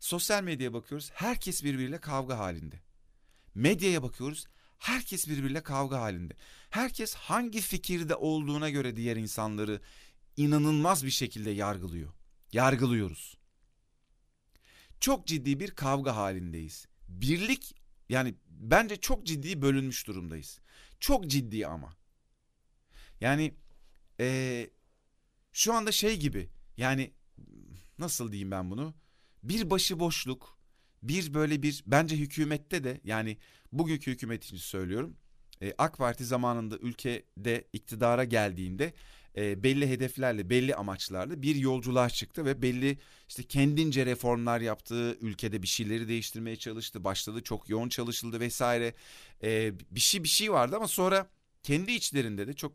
sosyal 0.00 0.42
medyaya 0.42 0.72
bakıyoruz 0.72 1.10
herkes 1.14 1.64
birbiriyle 1.64 2.00
kavga 2.00 2.38
halinde. 2.38 2.80
Medyaya 3.54 4.02
bakıyoruz. 4.02 4.46
Herkes 4.78 5.28
birbiriyle 5.28 5.62
kavga 5.62 6.00
halinde. 6.00 6.36
Herkes 6.70 7.14
hangi 7.14 7.60
fikirde 7.60 8.14
olduğuna 8.14 8.70
göre 8.70 8.96
diğer 8.96 9.16
insanları 9.16 9.80
inanılmaz 10.36 11.04
bir 11.04 11.10
şekilde 11.10 11.50
yargılıyor. 11.50 12.12
Yargılıyoruz. 12.52 13.36
Çok 15.00 15.26
ciddi 15.26 15.60
bir 15.60 15.70
kavga 15.70 16.16
halindeyiz. 16.16 16.86
Birlik 17.08 17.74
yani 18.08 18.34
bence 18.48 18.96
çok 18.96 19.26
ciddi 19.26 19.62
bölünmüş 19.62 20.06
durumdayız. 20.06 20.60
Çok 21.00 21.26
ciddi 21.26 21.66
ama. 21.66 21.96
Yani 23.20 23.54
ee, 24.20 24.70
şu 25.52 25.74
anda 25.74 25.92
şey 25.92 26.16
gibi 26.16 26.48
yani 26.76 27.12
nasıl 27.98 28.32
diyeyim 28.32 28.50
ben 28.50 28.70
bunu? 28.70 28.94
Bir 29.42 29.70
başıboşluk, 29.70 30.58
bir 31.02 31.34
böyle 31.34 31.62
bir 31.62 31.84
bence 31.86 32.16
hükümette 32.16 32.84
de 32.84 33.00
yani 33.04 33.36
bugünkü 33.72 34.10
hükümet 34.10 34.44
için 34.44 34.56
söylüyorum. 34.56 35.16
E, 35.62 35.74
AK 35.78 35.98
Parti 35.98 36.24
zamanında 36.24 36.78
ülkede 36.78 37.64
iktidara 37.72 38.24
geldiğinde 38.24 38.94
e, 39.36 39.62
belli 39.62 39.88
hedeflerle, 39.88 40.50
belli 40.50 40.74
amaçlarla 40.74 41.42
bir 41.42 41.56
yolculuğa 41.56 42.10
çıktı 42.10 42.44
ve 42.44 42.62
belli 42.62 42.98
işte 43.28 43.42
kendince 43.42 44.06
reformlar 44.06 44.60
yaptı, 44.60 45.18
ülkede 45.20 45.62
bir 45.62 45.66
şeyleri 45.66 46.08
değiştirmeye 46.08 46.56
çalıştı, 46.56 47.04
başladı 47.04 47.42
çok 47.42 47.68
yoğun 47.68 47.88
çalışıldı 47.88 48.40
vesaire. 48.40 48.94
E, 49.42 49.72
bir 49.90 50.00
şey 50.00 50.22
bir 50.24 50.28
şey 50.28 50.52
vardı 50.52 50.76
ama 50.76 50.88
sonra 50.88 51.30
kendi 51.62 51.92
içlerinde 51.92 52.46
de 52.46 52.52
çok 52.52 52.72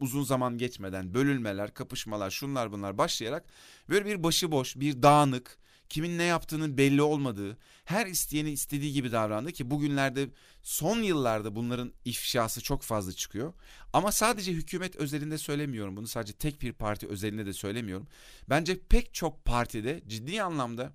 uzun 0.00 0.22
zaman 0.22 0.58
geçmeden 0.58 1.14
bölünmeler, 1.14 1.74
kapışmalar, 1.74 2.30
şunlar 2.30 2.72
bunlar 2.72 2.98
başlayarak 2.98 3.44
böyle 3.88 4.06
bir 4.06 4.22
başıboş, 4.22 4.76
bir 4.76 5.02
dağınık, 5.02 5.58
kimin 5.88 6.18
ne 6.18 6.22
yaptığının 6.22 6.78
belli 6.78 7.02
olmadığı, 7.02 7.58
her 7.84 8.06
isteyeni 8.06 8.50
istediği 8.50 8.92
gibi 8.92 9.12
davrandı 9.12 9.52
ki 9.52 9.70
bugünlerde 9.70 10.28
son 10.62 11.02
yıllarda 11.02 11.56
bunların 11.56 11.92
ifşası 12.04 12.60
çok 12.60 12.82
fazla 12.82 13.12
çıkıyor. 13.12 13.52
Ama 13.92 14.12
sadece 14.12 14.52
hükümet 14.52 14.96
özelinde 14.96 15.38
söylemiyorum 15.38 15.96
bunu 15.96 16.06
sadece 16.06 16.32
tek 16.32 16.62
bir 16.62 16.72
parti 16.72 17.06
özelinde 17.06 17.46
de 17.46 17.52
söylemiyorum. 17.52 18.06
Bence 18.48 18.80
pek 18.88 19.14
çok 19.14 19.44
partide 19.44 20.02
ciddi 20.06 20.42
anlamda 20.42 20.92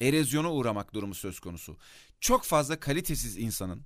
erozyona 0.00 0.52
uğramak 0.52 0.94
durumu 0.94 1.14
söz 1.14 1.40
konusu. 1.40 1.76
Çok 2.20 2.44
fazla 2.44 2.80
kalitesiz 2.80 3.38
insanın, 3.38 3.82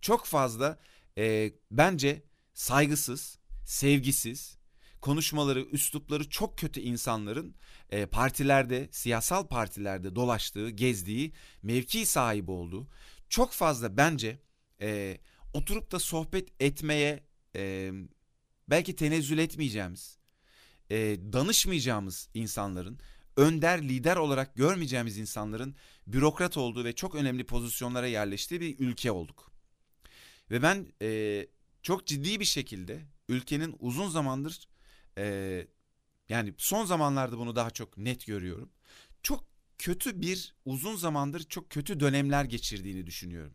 çok 0.00 0.24
fazla 0.24 0.78
e, 1.18 1.52
bence 1.70 2.22
saygısız, 2.54 3.37
sevgisiz, 3.68 4.58
konuşmaları, 5.00 5.60
üslupları 5.60 6.28
çok 6.28 6.58
kötü 6.58 6.80
insanların 6.80 7.54
e, 7.90 8.06
partilerde, 8.06 8.88
siyasal 8.90 9.46
partilerde 9.46 10.16
dolaştığı, 10.16 10.70
gezdiği, 10.70 11.32
mevki 11.62 12.06
sahibi 12.06 12.50
olduğu 12.50 12.88
çok 13.28 13.52
fazla 13.52 13.96
bence 13.96 14.38
e, 14.80 15.18
oturup 15.54 15.92
da 15.92 15.98
sohbet 15.98 16.48
etmeye 16.60 17.24
e, 17.56 17.92
belki 18.68 18.96
tenezzül 18.96 19.38
etmeyeceğimiz, 19.38 20.18
e, 20.90 20.96
danışmayacağımız 21.32 22.28
insanların, 22.34 22.98
önder, 23.36 23.82
lider 23.82 24.16
olarak 24.16 24.56
görmeyeceğimiz 24.56 25.18
insanların 25.18 25.76
bürokrat 26.06 26.56
olduğu 26.56 26.84
ve 26.84 26.94
çok 26.94 27.14
önemli 27.14 27.46
pozisyonlara 27.46 28.06
yerleştiği 28.06 28.60
bir 28.60 28.78
ülke 28.78 29.10
olduk. 29.10 29.52
Ve 30.50 30.62
ben 30.62 30.92
e, 31.02 31.46
çok 31.82 32.06
ciddi 32.06 32.40
bir 32.40 32.44
şekilde 32.44 33.17
ülkenin 33.28 33.76
uzun 33.78 34.08
zamandır 34.08 34.68
e, 35.18 35.66
yani 36.28 36.54
son 36.58 36.84
zamanlarda 36.84 37.38
bunu 37.38 37.56
daha 37.56 37.70
çok 37.70 37.98
net 37.98 38.26
görüyorum. 38.26 38.70
Çok 39.22 39.44
kötü 39.78 40.20
bir 40.20 40.54
uzun 40.64 40.96
zamandır 40.96 41.42
çok 41.42 41.70
kötü 41.70 42.00
dönemler 42.00 42.44
geçirdiğini 42.44 43.06
düşünüyorum. 43.06 43.54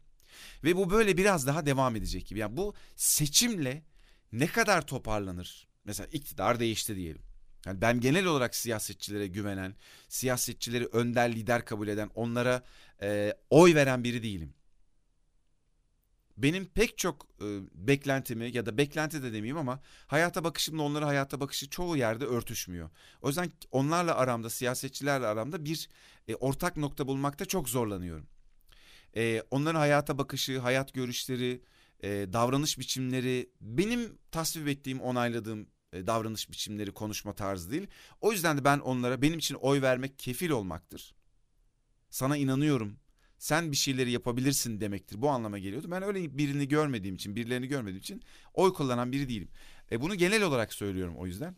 Ve 0.64 0.76
bu 0.76 0.90
böyle 0.90 1.18
biraz 1.18 1.48
daha 1.48 1.66
devam 1.66 1.96
edecek 1.96 2.28
gibi. 2.28 2.40
Yani 2.40 2.58
bu 2.58 2.74
seçimle 2.96 3.84
ne 4.32 4.48
kadar 4.48 4.88
toparlanır? 4.88 5.68
Mesela 5.86 6.08
iktidar 6.12 6.60
değişti 6.60 6.96
diyelim. 6.96 7.22
Yani 7.66 7.82
ben 7.82 8.00
genel 8.00 8.26
olarak 8.26 8.56
siyasetçilere 8.56 9.28
güvenen, 9.28 9.76
siyasetçileri 10.10 10.86
önder 10.86 11.32
lider 11.36 11.66
kabul 11.66 11.88
eden, 11.88 12.10
onlara 12.16 12.64
e, 13.02 13.34
oy 13.50 13.76
veren 13.76 14.04
biri 14.04 14.24
değilim 14.24 14.54
benim 16.38 16.66
pek 16.66 16.98
çok 16.98 17.28
e, 17.42 17.46
beklentimi 17.74 18.52
ya 18.56 18.66
da 18.66 18.78
beklenti 18.78 19.24
de 19.24 19.28
demeyeyim 19.28 19.58
ama 19.58 19.80
hayata 20.08 20.44
bakışımla 20.44 20.84
onların 20.84 21.08
hayata 21.08 21.40
bakışı 21.40 21.70
çoğu 21.70 21.98
yerde 21.98 22.26
örtüşmüyor. 22.26 22.90
O 23.22 23.28
yüzden 23.28 23.52
onlarla 23.72 24.16
aramda, 24.16 24.50
siyasetçilerle 24.50 25.28
aramda 25.28 25.66
bir 25.66 25.90
e, 26.28 26.36
ortak 26.36 26.78
nokta 26.78 27.08
bulmakta 27.08 27.46
çok 27.46 27.70
zorlanıyorum. 27.70 28.28
E, 29.16 29.44
onların 29.52 29.80
hayata 29.80 30.18
bakışı, 30.18 30.60
hayat 30.60 30.94
görüşleri, 30.94 31.62
e, 32.04 32.10
davranış 32.10 32.80
biçimleri 32.80 33.50
benim 33.62 34.18
tasvip 34.32 34.68
ettiğim, 34.68 35.02
onayladığım 35.02 35.68
e, 35.94 36.08
davranış 36.08 36.50
biçimleri, 36.50 36.92
konuşma 36.92 37.34
tarzı 37.34 37.72
değil. 37.72 37.88
O 38.22 38.32
yüzden 38.32 38.58
de 38.58 38.64
ben 38.64 38.80
onlara 38.80 39.22
benim 39.22 39.40
için 39.40 39.56
oy 39.56 39.82
vermek 39.82 40.20
kefil 40.20 40.50
olmaktır. 40.50 41.16
Sana 42.10 42.38
inanıyorum 42.38 42.98
sen 43.44 43.72
bir 43.72 43.78
şeyleri 43.78 44.12
yapabilirsin 44.12 44.82
demektir. 44.82 45.22
Bu 45.22 45.30
anlama 45.30 45.60
geliyordu. 45.60 45.92
Ben 45.92 46.04
öyle 46.04 46.38
birini 46.38 46.68
görmediğim 46.68 47.16
için, 47.16 47.36
birilerini 47.36 47.68
görmediğim 47.68 48.00
için 48.00 48.24
oy 48.54 48.74
kullanan 48.74 49.12
biri 49.12 49.30
değilim. 49.30 49.48
E, 49.92 50.02
bunu 50.02 50.16
genel 50.16 50.44
olarak 50.44 50.74
söylüyorum 50.74 51.16
o 51.18 51.26
yüzden. 51.28 51.56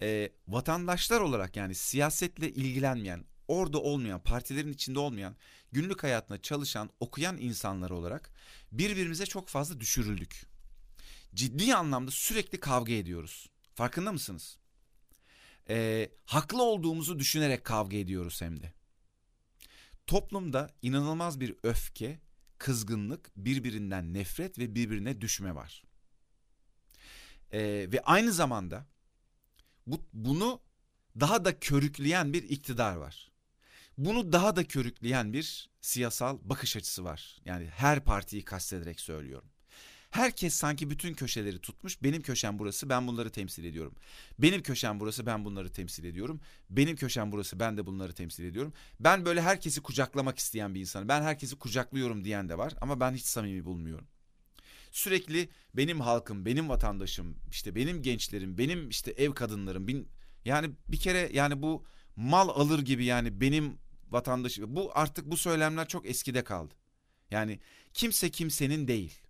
E, 0.00 0.32
vatandaşlar 0.48 1.20
olarak 1.20 1.56
yani 1.56 1.74
siyasetle 1.74 2.50
ilgilenmeyen, 2.50 3.24
orada 3.48 3.78
olmayan, 3.80 4.20
partilerin 4.22 4.72
içinde 4.72 4.98
olmayan, 4.98 5.36
günlük 5.72 6.02
hayatında 6.02 6.42
çalışan, 6.42 6.90
okuyan 7.00 7.38
insanlar 7.38 7.90
olarak 7.90 8.30
birbirimize 8.72 9.26
çok 9.26 9.48
fazla 9.48 9.80
düşürüldük. 9.80 10.46
Ciddi 11.34 11.74
anlamda 11.74 12.10
sürekli 12.10 12.60
kavga 12.60 12.92
ediyoruz. 12.92 13.48
Farkında 13.74 14.12
mısınız? 14.12 14.58
E, 15.68 16.08
haklı 16.24 16.62
olduğumuzu 16.62 17.18
düşünerek 17.18 17.64
kavga 17.64 17.96
ediyoruz 17.96 18.42
hem 18.42 18.62
de. 18.62 18.77
Toplumda 20.08 20.70
inanılmaz 20.82 21.40
bir 21.40 21.54
öfke, 21.62 22.20
kızgınlık, 22.58 23.30
birbirinden 23.36 24.14
nefret 24.14 24.58
ve 24.58 24.74
birbirine 24.74 25.20
düşme 25.20 25.54
var. 25.54 25.82
Ee, 27.52 27.60
ve 27.92 28.00
aynı 28.04 28.32
zamanda 28.32 28.86
bu, 29.86 30.00
bunu 30.12 30.60
daha 31.20 31.44
da 31.44 31.60
körükleyen 31.60 32.32
bir 32.32 32.42
iktidar 32.42 32.96
var. 32.96 33.32
Bunu 33.98 34.32
daha 34.32 34.56
da 34.56 34.64
körükleyen 34.64 35.32
bir 35.32 35.70
siyasal 35.80 36.38
bakış 36.42 36.76
açısı 36.76 37.04
var. 37.04 37.38
Yani 37.44 37.66
her 37.66 38.04
partiyi 38.04 38.44
kastederek 38.44 39.00
söylüyorum. 39.00 39.50
Herkes 40.18 40.54
sanki 40.54 40.90
bütün 40.90 41.14
köşeleri 41.14 41.58
tutmuş. 41.58 42.02
Benim 42.02 42.22
köşem 42.22 42.58
burası 42.58 42.88
ben 42.88 43.06
bunları 43.06 43.30
temsil 43.30 43.64
ediyorum. 43.64 43.94
Benim 44.38 44.62
köşem 44.62 45.00
burası 45.00 45.26
ben 45.26 45.44
bunları 45.44 45.72
temsil 45.72 46.04
ediyorum. 46.04 46.40
Benim 46.70 46.96
köşem 46.96 47.32
burası 47.32 47.60
ben 47.60 47.76
de 47.76 47.86
bunları 47.86 48.14
temsil 48.14 48.44
ediyorum. 48.44 48.72
Ben 49.00 49.24
böyle 49.24 49.42
herkesi 49.42 49.80
kucaklamak 49.80 50.38
isteyen 50.38 50.74
bir 50.74 50.80
insanım. 50.80 51.08
Ben 51.08 51.22
herkesi 51.22 51.56
kucaklıyorum 51.56 52.24
diyen 52.24 52.48
de 52.48 52.58
var 52.58 52.74
ama 52.80 53.00
ben 53.00 53.12
hiç 53.12 53.24
samimi 53.24 53.64
bulmuyorum. 53.64 54.06
Sürekli 54.90 55.48
benim 55.74 56.00
halkım, 56.00 56.46
benim 56.46 56.68
vatandaşım, 56.68 57.36
işte 57.50 57.74
benim 57.74 58.02
gençlerim, 58.02 58.58
benim 58.58 58.88
işte 58.88 59.10
ev 59.10 59.32
kadınlarım. 59.32 59.88
Bin, 59.88 60.08
yani 60.44 60.70
bir 60.88 60.98
kere 60.98 61.30
yani 61.32 61.62
bu 61.62 61.84
mal 62.16 62.48
alır 62.48 62.78
gibi 62.78 63.04
yani 63.04 63.40
benim 63.40 63.78
vatandaşım. 64.10 64.76
Bu 64.76 64.90
artık 64.94 65.30
bu 65.30 65.36
söylemler 65.36 65.88
çok 65.88 66.06
eskide 66.06 66.44
kaldı. 66.44 66.74
Yani 67.30 67.60
kimse 67.94 68.30
kimsenin 68.30 68.88
değil. 68.88 69.27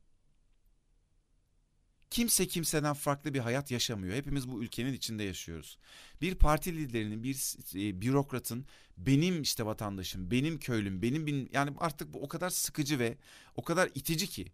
Kimse 2.11 2.47
kimseden 2.47 2.95
farklı 2.95 3.35
bir 3.35 3.38
hayat 3.38 3.71
yaşamıyor. 3.71 4.15
Hepimiz 4.15 4.49
bu 4.49 4.62
ülkenin 4.62 4.93
içinde 4.93 5.23
yaşıyoruz. 5.23 5.79
Bir 6.23 6.35
parti 6.35 6.77
liderinin, 6.77 7.23
bir 7.23 7.57
e, 7.75 8.00
bürokratın 8.00 8.67
benim 8.97 9.43
işte 9.43 9.67
vatandaşım, 9.67 10.31
benim 10.31 10.59
köylüm, 10.59 11.03
benim 11.03 11.27
bin, 11.27 11.50
yani 11.53 11.71
artık 11.79 12.15
bu 12.15 12.23
o 12.23 12.29
kadar 12.29 12.50
sıkıcı 12.50 12.99
ve 12.99 13.19
o 13.57 13.62
kadar 13.65 13.91
itici 13.95 14.27
ki. 14.27 14.53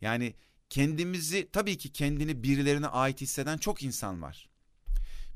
Yani 0.00 0.34
kendimizi 0.70 1.48
tabii 1.52 1.78
ki 1.78 1.92
kendini 1.92 2.42
birilerine 2.42 2.86
ait 2.86 3.20
hisseden 3.20 3.58
çok 3.58 3.82
insan 3.82 4.22
var. 4.22 4.48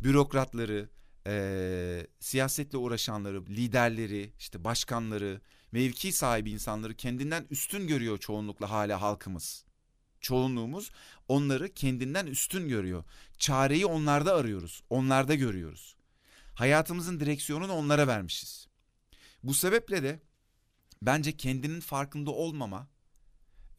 Bürokratları, 0.03 0.89
e, 1.27 2.07
siyasetle 2.21 2.79
uğraşanları, 2.79 3.47
liderleri, 3.47 4.33
işte 4.39 4.65
başkanları, 4.65 5.41
mevki 5.73 6.13
sahibi 6.13 6.51
insanları 6.51 6.95
kendinden 6.95 7.47
üstün 7.51 7.87
görüyor 7.87 8.19
çoğunlukla 8.19 8.71
hala 8.71 9.03
halkımız 9.03 9.68
çoğunluğumuz 10.21 10.91
onları 11.29 11.75
kendinden 11.75 12.27
üstün 12.27 12.69
görüyor. 12.69 13.05
Çareyi 13.39 13.87
onlarda 13.87 14.35
arıyoruz, 14.35 14.83
onlarda 14.91 15.35
görüyoruz. 15.35 15.97
Hayatımızın 16.55 17.21
direksiyonunu 17.21 17.73
onlara 17.73 18.07
vermişiz. 18.07 18.69
Bu 19.43 19.55
sebeple 19.55 20.03
de 20.03 20.21
bence 21.03 21.37
kendinin 21.37 21.81
farkında 21.81 22.31
olmama, 22.31 22.89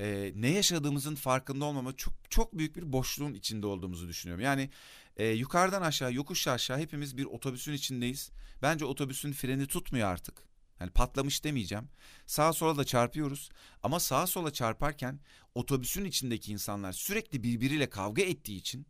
e, 0.01 0.31
ne 0.35 0.49
yaşadığımızın 0.49 1.15
farkında 1.15 1.65
olmama 1.65 1.95
çok 1.95 2.13
çok 2.29 2.57
büyük 2.57 2.75
bir 2.75 2.91
boşluğun 2.91 3.33
içinde 3.33 3.67
olduğumuzu 3.67 4.07
düşünüyorum. 4.07 4.43
Yani 4.43 4.69
e, 5.17 5.27
yukarıdan 5.27 5.81
aşağı, 5.81 6.13
yokuş 6.13 6.47
aşağı 6.47 6.77
hepimiz 6.77 7.17
bir 7.17 7.25
otobüsün 7.25 7.73
içindeyiz. 7.73 8.31
Bence 8.61 8.85
otobüsün 8.85 9.31
freni 9.31 9.67
tutmuyor 9.67 10.07
artık. 10.07 10.49
Yani 10.79 10.91
patlamış 10.91 11.43
demeyeceğim. 11.43 11.89
Sağa 12.25 12.53
sola 12.53 12.77
da 12.77 12.83
çarpıyoruz. 12.83 13.49
Ama 13.83 13.99
sağa 13.99 14.27
sola 14.27 14.53
çarparken 14.53 15.19
otobüsün 15.55 16.05
içindeki 16.05 16.51
insanlar 16.51 16.91
sürekli 16.91 17.43
birbiriyle 17.43 17.89
kavga 17.89 18.21
ettiği 18.21 18.57
için 18.57 18.85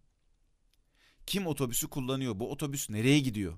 kim 1.25 1.48
otobüsü 1.48 1.88
kullanıyor? 1.88 2.39
Bu 2.39 2.51
otobüs 2.51 2.89
nereye 2.89 3.19
gidiyor? 3.19 3.58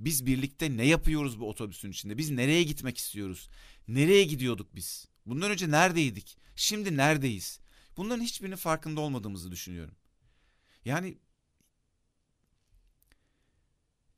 Biz 0.00 0.26
birlikte 0.26 0.76
ne 0.76 0.86
yapıyoruz 0.86 1.40
bu 1.40 1.48
otobüsün 1.48 1.90
içinde? 1.90 2.18
Biz 2.18 2.30
nereye 2.30 2.62
gitmek 2.62 2.98
istiyoruz? 2.98 3.48
Nereye 3.88 4.24
gidiyorduk 4.24 4.74
biz? 4.74 5.08
Bundan 5.26 5.50
önce 5.50 5.70
neredeydik? 5.70 6.36
Şimdi 6.56 6.96
neredeyiz? 6.96 7.60
Bunların 7.96 8.22
hiçbirinin 8.22 8.56
farkında 8.56 9.00
olmadığımızı 9.00 9.50
düşünüyorum. 9.50 9.94
Yani 10.84 11.18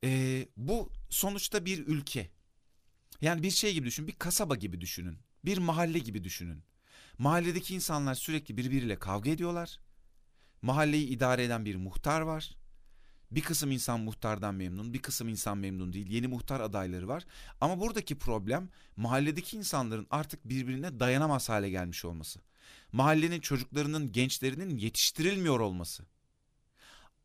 e, 0.03 0.47
bu 0.57 0.91
sonuçta 1.09 1.65
bir 1.65 1.87
ülke. 1.87 2.31
Yani 3.21 3.43
bir 3.43 3.51
şey 3.51 3.73
gibi 3.73 3.85
düşün, 3.85 4.07
bir 4.07 4.15
kasaba 4.15 4.55
gibi 4.55 4.81
düşünün. 4.81 5.17
Bir 5.45 5.57
mahalle 5.57 5.99
gibi 5.99 6.23
düşünün. 6.23 6.63
Mahalledeki 7.17 7.75
insanlar 7.75 8.15
sürekli 8.15 8.57
birbiriyle 8.57 8.99
kavga 8.99 9.31
ediyorlar. 9.31 9.79
Mahalleyi 10.61 11.07
idare 11.07 11.43
eden 11.43 11.65
bir 11.65 11.75
muhtar 11.75 12.21
var. 12.21 12.55
Bir 13.31 13.41
kısım 13.41 13.71
insan 13.71 13.99
muhtardan 13.99 14.55
memnun, 14.55 14.93
bir 14.93 15.01
kısım 15.01 15.29
insan 15.29 15.57
memnun 15.57 15.93
değil. 15.93 16.07
Yeni 16.07 16.27
muhtar 16.27 16.59
adayları 16.59 17.07
var. 17.07 17.25
Ama 17.61 17.79
buradaki 17.79 18.17
problem 18.17 18.69
mahalledeki 18.95 19.57
insanların 19.57 20.07
artık 20.09 20.49
birbirine 20.49 20.99
dayanamaz 20.99 21.49
hale 21.49 21.69
gelmiş 21.69 22.05
olması. 22.05 22.39
Mahallenin 22.91 23.39
çocuklarının, 23.39 24.11
gençlerinin 24.11 24.77
yetiştirilmiyor 24.77 25.59
olması. 25.59 26.03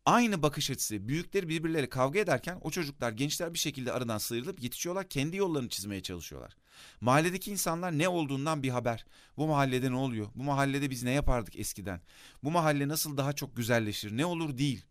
Aynı 0.06 0.42
bakış 0.42 0.70
açısı. 0.70 1.08
Büyükleri 1.08 1.48
birbirleriyle 1.48 1.88
kavga 1.88 2.18
ederken 2.18 2.58
o 2.62 2.70
çocuklar, 2.70 3.12
gençler 3.12 3.54
bir 3.54 3.58
şekilde 3.58 3.92
aradan 3.92 4.18
sıyrılıp 4.18 4.62
yetişiyorlar. 4.62 5.08
Kendi 5.08 5.36
yollarını 5.36 5.68
çizmeye 5.68 6.02
çalışıyorlar. 6.02 6.56
Mahalledeki 7.00 7.50
insanlar 7.50 7.98
ne 7.98 8.08
olduğundan 8.08 8.62
bir 8.62 8.70
haber. 8.70 9.06
Bu 9.36 9.46
mahallede 9.46 9.90
ne 9.90 9.96
oluyor? 9.96 10.28
Bu 10.34 10.42
mahallede 10.42 10.90
biz 10.90 11.02
ne 11.02 11.10
yapardık 11.10 11.56
eskiden? 11.56 12.00
Bu 12.42 12.50
mahalle 12.50 12.88
nasıl 12.88 13.16
daha 13.16 13.32
çok 13.32 13.56
güzelleşir? 13.56 14.16
Ne 14.16 14.26
olur 14.26 14.58
değil. 14.58 14.84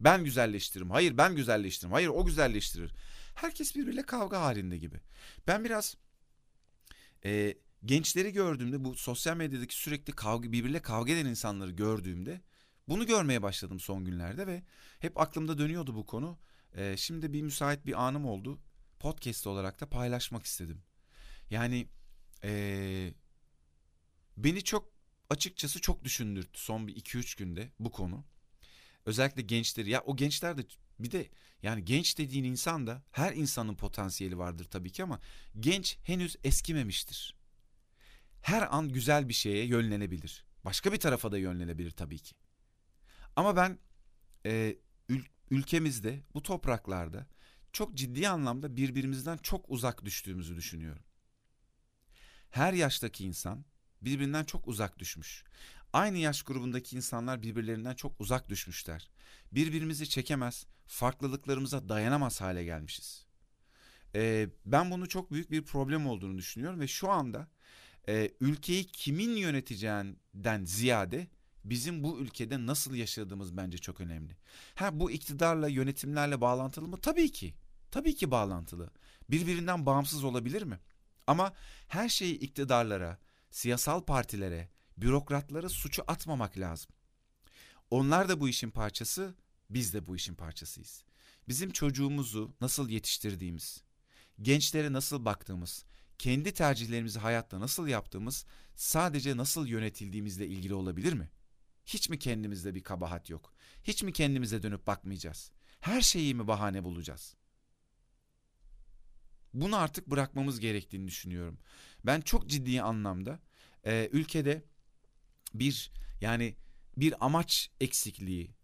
Ben 0.00 0.24
güzelleştiririm. 0.24 0.90
Hayır 0.90 1.16
ben 1.18 1.36
güzelleştiririm. 1.36 1.92
Hayır 1.92 2.08
o 2.08 2.26
güzelleştirir. 2.26 2.92
Herkes 3.34 3.76
birbiriyle 3.76 4.02
kavga 4.02 4.40
halinde 4.40 4.78
gibi. 4.78 5.00
Ben 5.46 5.64
biraz 5.64 5.96
e, 7.24 7.54
gençleri 7.84 8.32
gördüğümde 8.32 8.84
bu 8.84 8.94
sosyal 8.94 9.36
medyadaki 9.36 9.74
sürekli 9.74 10.12
kavga 10.12 10.52
birbiriyle 10.52 10.82
kavga 10.82 11.12
eden 11.12 11.26
insanları 11.26 11.70
gördüğümde 11.70 12.40
bunu 12.90 13.06
görmeye 13.06 13.42
başladım 13.42 13.80
son 13.80 14.04
günlerde 14.04 14.46
ve 14.46 14.62
hep 14.98 15.20
aklımda 15.20 15.58
dönüyordu 15.58 15.94
bu 15.94 16.06
konu. 16.06 16.38
E, 16.74 16.96
şimdi 16.96 17.32
bir 17.32 17.42
müsait 17.42 17.86
bir 17.86 18.02
anım 18.02 18.26
oldu. 18.26 18.60
Podcast 18.98 19.46
olarak 19.46 19.80
da 19.80 19.88
paylaşmak 19.88 20.46
istedim. 20.46 20.82
Yani 21.50 21.88
e, 22.44 23.14
beni 24.36 24.64
çok 24.64 24.92
açıkçası 25.30 25.80
çok 25.80 26.04
düşündürttü 26.04 26.60
son 26.60 26.88
bir 26.88 26.96
2-3 26.96 27.38
günde 27.38 27.72
bu 27.78 27.90
konu. 27.90 28.24
Özellikle 29.06 29.42
gençleri 29.42 29.90
ya 29.90 30.00
o 30.00 30.16
gençler 30.16 30.58
de 30.58 30.62
bir 30.98 31.10
de 31.10 31.28
yani 31.62 31.84
genç 31.84 32.18
dediğin 32.18 32.44
insan 32.44 32.86
da 32.86 33.02
her 33.10 33.32
insanın 33.32 33.74
potansiyeli 33.74 34.38
vardır 34.38 34.64
tabii 34.64 34.92
ki 34.92 35.02
ama 35.02 35.20
genç 35.60 35.98
henüz 36.02 36.36
eskimemiştir. 36.44 37.36
Her 38.42 38.76
an 38.76 38.88
güzel 38.88 39.28
bir 39.28 39.34
şeye 39.34 39.64
yönlenebilir. 39.64 40.44
Başka 40.64 40.92
bir 40.92 41.00
tarafa 41.00 41.32
da 41.32 41.38
yönlenebilir 41.38 41.90
tabii 41.90 42.18
ki. 42.18 42.34
Ama 43.40 43.56
ben 43.56 43.78
e, 44.46 44.76
ül- 45.08 45.28
ülkemizde 45.50 46.22
bu 46.34 46.42
topraklarda 46.42 47.26
çok 47.72 47.94
ciddi 47.94 48.28
anlamda 48.28 48.76
birbirimizden 48.76 49.36
çok 49.36 49.64
uzak 49.68 50.04
düştüğümüzü 50.04 50.56
düşünüyorum. 50.56 51.02
Her 52.50 52.72
yaştaki 52.72 53.24
insan 53.24 53.64
birbirinden 54.02 54.44
çok 54.44 54.68
uzak 54.68 54.98
düşmüş. 54.98 55.44
Aynı 55.92 56.18
yaş 56.18 56.42
grubundaki 56.42 56.96
insanlar 56.96 57.42
birbirlerinden 57.42 57.94
çok 57.94 58.20
uzak 58.20 58.48
düşmüşler. 58.48 59.10
Birbirimizi 59.52 60.08
çekemez, 60.08 60.66
farklılıklarımıza 60.86 61.88
dayanamaz 61.88 62.40
hale 62.40 62.64
gelmişiz. 62.64 63.26
Ee, 64.14 64.48
ben 64.66 64.90
bunu 64.90 65.08
çok 65.08 65.32
büyük 65.32 65.50
bir 65.50 65.62
problem 65.64 66.06
olduğunu 66.06 66.38
düşünüyorum 66.38 66.80
ve 66.80 66.88
şu 66.88 67.10
anda 67.10 67.48
e, 68.08 68.30
ülkeyi 68.40 68.86
kimin 68.86 69.36
yöneteceğinden 69.36 70.64
ziyade 70.64 71.26
bizim 71.64 72.02
bu 72.02 72.18
ülkede 72.18 72.66
nasıl 72.66 72.94
yaşadığımız 72.94 73.56
bence 73.56 73.78
çok 73.78 74.00
önemli. 74.00 74.36
Ha 74.74 75.00
bu 75.00 75.10
iktidarla, 75.10 75.68
yönetimlerle 75.68 76.40
bağlantılı 76.40 76.88
mı? 76.88 76.96
Tabii 77.00 77.32
ki. 77.32 77.54
Tabii 77.90 78.14
ki 78.14 78.30
bağlantılı. 78.30 78.90
Birbirinden 79.30 79.86
bağımsız 79.86 80.24
olabilir 80.24 80.62
mi? 80.62 80.80
Ama 81.26 81.52
her 81.88 82.08
şeyi 82.08 82.38
iktidarlara, 82.38 83.18
siyasal 83.50 84.00
partilere, 84.04 84.68
bürokratlara 84.96 85.68
suçu 85.68 86.02
atmamak 86.06 86.58
lazım. 86.58 86.92
Onlar 87.90 88.28
da 88.28 88.40
bu 88.40 88.48
işin 88.48 88.70
parçası, 88.70 89.34
biz 89.70 89.94
de 89.94 90.06
bu 90.06 90.16
işin 90.16 90.34
parçasıyız. 90.34 91.04
Bizim 91.48 91.70
çocuğumuzu 91.70 92.54
nasıl 92.60 92.88
yetiştirdiğimiz, 92.88 93.82
gençlere 94.42 94.92
nasıl 94.92 95.24
baktığımız, 95.24 95.84
kendi 96.18 96.54
tercihlerimizi 96.54 97.18
hayatta 97.18 97.60
nasıl 97.60 97.88
yaptığımız 97.88 98.44
sadece 98.76 99.36
nasıl 99.36 99.66
yönetildiğimizle 99.66 100.46
ilgili 100.46 100.74
olabilir 100.74 101.12
mi? 101.12 101.28
Hiç 101.94 102.08
mi 102.08 102.18
kendimizde 102.18 102.74
bir 102.74 102.82
kabahat 102.82 103.30
yok? 103.30 103.54
Hiç 103.84 104.02
mi 104.02 104.12
kendimize 104.12 104.62
dönüp 104.62 104.86
bakmayacağız? 104.86 105.52
Her 105.80 106.00
şeyi 106.00 106.34
mi 106.34 106.46
bahane 106.46 106.84
bulacağız? 106.84 107.34
Bunu 109.54 109.76
artık 109.76 110.06
bırakmamız 110.06 110.60
gerektiğini 110.60 111.08
düşünüyorum. 111.08 111.58
Ben 112.06 112.20
çok 112.20 112.46
ciddi 112.46 112.82
anlamda 112.82 113.40
e, 113.86 114.08
ülkede 114.12 114.64
bir 115.54 115.92
yani 116.20 116.56
bir 116.96 117.26
amaç 117.26 117.70
eksikliği, 117.80 118.54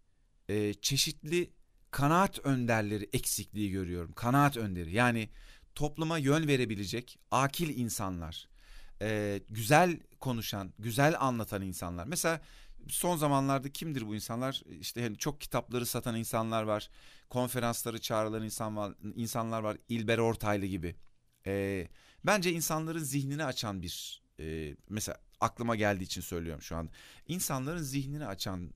e, 0.49 0.73
çeşitli 0.73 1.51
kanaat 1.91 2.39
önderleri 2.39 3.09
eksikliği 3.13 3.71
görüyorum. 3.71 4.13
Kanaat 4.13 4.57
önderi 4.57 4.91
yani 4.91 5.29
topluma 5.75 6.17
yön 6.17 6.47
verebilecek 6.47 7.19
akil 7.31 7.77
insanlar, 7.77 8.49
e, 9.01 9.41
güzel 9.49 9.99
konuşan, 10.19 10.73
güzel 10.79 11.15
anlatan 11.19 11.61
insanlar. 11.61 12.05
Mesela 12.05 12.41
son 12.89 13.17
zamanlarda 13.17 13.69
kimdir 13.69 14.07
bu 14.07 14.15
insanlar? 14.15 14.63
İşte 14.79 15.03
hani 15.03 15.17
çok 15.17 15.41
kitapları 15.41 15.85
satan 15.85 16.15
insanlar 16.15 16.63
var, 16.63 16.89
konferansları 17.29 18.01
çağrılan 18.01 18.43
insan 18.43 18.77
var, 18.77 18.93
insanlar 19.15 19.61
var. 19.61 19.77
İlber 19.89 20.17
Ortaylı 20.17 20.65
gibi. 20.65 20.95
E, 21.45 21.87
bence 22.25 22.51
insanların 22.51 23.03
zihnini 23.03 23.43
açan 23.45 23.81
bir 23.81 24.23
e, 24.39 24.75
mesela 24.89 25.17
aklıma 25.41 25.75
geldiği 25.75 26.03
için 26.03 26.21
söylüyorum 26.21 26.61
şu 26.61 26.75
an. 26.75 26.89
İnsanların 27.27 27.81
zihnini 27.81 28.25
açan 28.25 28.71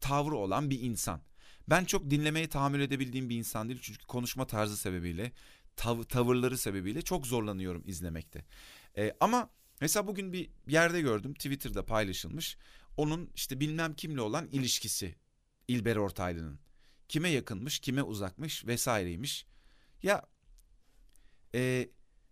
tavrı 0.00 0.36
olan 0.36 0.70
bir 0.70 0.80
insan. 0.80 1.20
Ben 1.68 1.84
çok 1.84 2.10
dinlemeye 2.10 2.48
tahammül 2.48 2.80
edebildiğim 2.80 3.30
bir 3.30 3.36
insan 3.36 3.68
değil 3.68 3.80
çünkü 3.82 4.06
konuşma 4.06 4.46
tarzı 4.46 4.76
sebebiyle, 4.76 5.32
tav- 5.76 6.04
tavırları 6.04 6.58
sebebiyle 6.58 7.02
çok 7.02 7.26
zorlanıyorum 7.26 7.82
izlemekte. 7.86 8.44
Ee, 8.96 9.12
ama 9.20 9.50
mesela 9.80 10.06
bugün 10.06 10.32
bir 10.32 10.50
yerde 10.66 11.00
gördüm 11.00 11.34
Twitter'da 11.34 11.84
paylaşılmış. 11.84 12.56
Onun 12.96 13.30
işte 13.34 13.60
bilmem 13.60 13.94
kimle 13.94 14.20
olan 14.20 14.48
ilişkisi 14.48 15.14
İlber 15.68 15.96
Ortaylı'nın. 15.96 16.58
Kime 17.08 17.28
yakınmış, 17.28 17.78
kime 17.78 18.02
uzakmış 18.02 18.66
vesaireymiş. 18.66 19.46
Ya 20.02 20.26
e, 21.54 21.90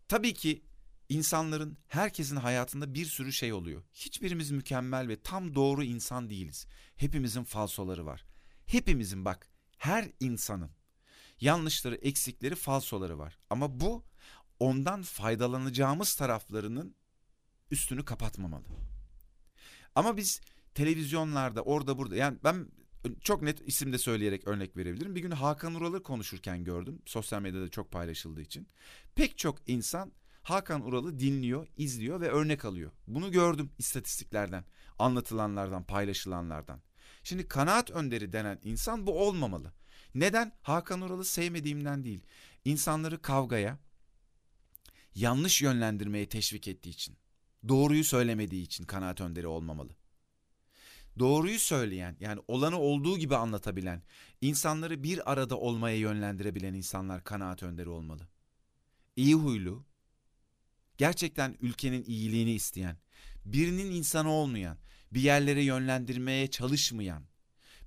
tabii 0.09 0.35
ki 0.35 0.63
İnsanların, 1.11 1.79
herkesin 1.89 2.37
hayatında 2.37 2.95
bir 2.95 3.07
sürü 3.07 3.33
şey 3.33 3.53
oluyor. 3.53 3.83
Hiçbirimiz 3.95 4.51
mükemmel 4.51 5.09
ve 5.09 5.21
tam 5.21 5.55
doğru 5.55 5.85
insan 5.85 6.31
değiliz. 6.31 6.67
Hepimizin 6.97 7.45
falsoları 7.45 8.07
var. 8.07 8.25
Hepimizin 8.67 9.25
bak, 9.25 9.51
her 9.79 10.11
insanın 10.21 10.71
yanlışları, 11.41 11.95
eksikleri, 11.97 12.55
falsoları 12.55 13.19
var. 13.19 13.39
Ama 13.51 13.81
bu 13.81 14.05
ondan 14.61 15.03
faydalanacağımız 15.03 16.15
taraflarının 16.15 16.95
üstünü 17.71 18.05
kapatmamalı. 18.05 18.65
Ama 19.95 20.17
biz 20.17 20.41
televizyonlarda 20.75 21.63
orada 21.63 21.99
burada 21.99 22.17
yani 22.17 22.39
ben 22.45 22.69
çok 23.21 23.43
net 23.43 23.69
isim 23.69 23.93
de 23.93 23.99
söyleyerek 23.99 24.49
örnek 24.49 24.77
verebilirim. 24.77 25.15
Bir 25.15 25.21
gün 25.21 25.31
Hakan 25.31 25.75
Ural'ı 25.75 26.03
konuşurken 26.03 26.65
gördüm. 26.65 27.03
Sosyal 27.07 27.41
medyada 27.41 27.69
çok 27.69 27.91
paylaşıldığı 27.91 28.41
için. 28.41 28.69
Pek 29.15 29.39
çok 29.39 29.69
insan 29.69 30.13
Hakan 30.43 30.87
Ural'ı 30.87 31.19
dinliyor, 31.19 31.67
izliyor 31.77 32.21
ve 32.21 32.29
örnek 32.29 32.65
alıyor. 32.65 32.91
Bunu 33.07 33.33
gördüm 33.33 33.71
istatistiklerden, 33.79 34.65
anlatılanlardan, 34.99 35.85
paylaşılanlardan. 35.85 36.83
Şimdi 37.23 37.49
kanaat 37.49 37.91
önderi 37.91 38.33
denen 38.33 38.59
insan 38.63 39.07
bu 39.07 39.27
olmamalı. 39.27 39.73
Neden? 40.15 40.53
Hakan 40.63 41.01
Ural'ı 41.01 41.25
sevmediğimden 41.25 42.05
değil. 42.05 42.23
İnsanları 42.65 43.23
kavgaya, 43.23 43.79
yanlış 45.15 45.63
yönlendirmeye 45.63 46.29
teşvik 46.29 46.69
ettiği 46.69 46.91
için, 46.91 47.17
doğruyu 47.69 48.05
söylemediği 48.05 48.63
için 48.63 48.85
kanaat 48.85 49.21
önderi 49.21 49.47
olmamalı. 49.47 49.97
Doğruyu 51.19 51.59
söyleyen, 51.59 52.17
yani 52.21 52.41
olanı 52.49 52.79
olduğu 52.79 53.19
gibi 53.19 53.37
anlatabilen, 53.37 54.03
insanları 54.41 55.03
bir 55.03 55.33
arada 55.33 55.59
olmaya 55.59 55.97
yönlendirebilen 55.97 56.75
insanlar 56.75 57.25
kanaat 57.25 57.63
önderi 57.63 57.89
olmalı. 57.89 58.29
İyi 59.17 59.35
huylu, 59.35 59.85
gerçekten 60.99 61.57
ülkenin 61.61 62.05
iyiliğini 62.05 62.53
isteyen, 62.53 62.97
birinin 63.45 63.91
insanı 63.91 64.31
olmayan, 64.31 64.79
bir 65.13 65.21
yerlere 65.21 65.63
yönlendirmeye 65.63 66.51
çalışmayan, 66.51 67.25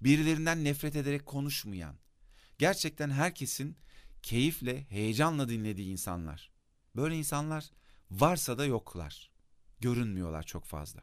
birilerinden 0.02 0.64
nefret 0.64 0.96
ederek 0.96 1.26
konuşmayan, 1.26 1.96
gerçekten 2.58 3.10
herkesin 3.10 3.78
keyifle, 4.24 4.86
heyecanla 4.90 5.50
dinlediği 5.50 5.92
insanlar. 5.92 6.52
Böyle 6.96 7.16
insanlar 7.16 7.72
varsa 8.12 8.58
da 8.58 8.66
yoklar. 8.66 9.33
Görünmüyorlar 9.84 10.44
çok 10.44 10.66
fazla. 10.66 11.02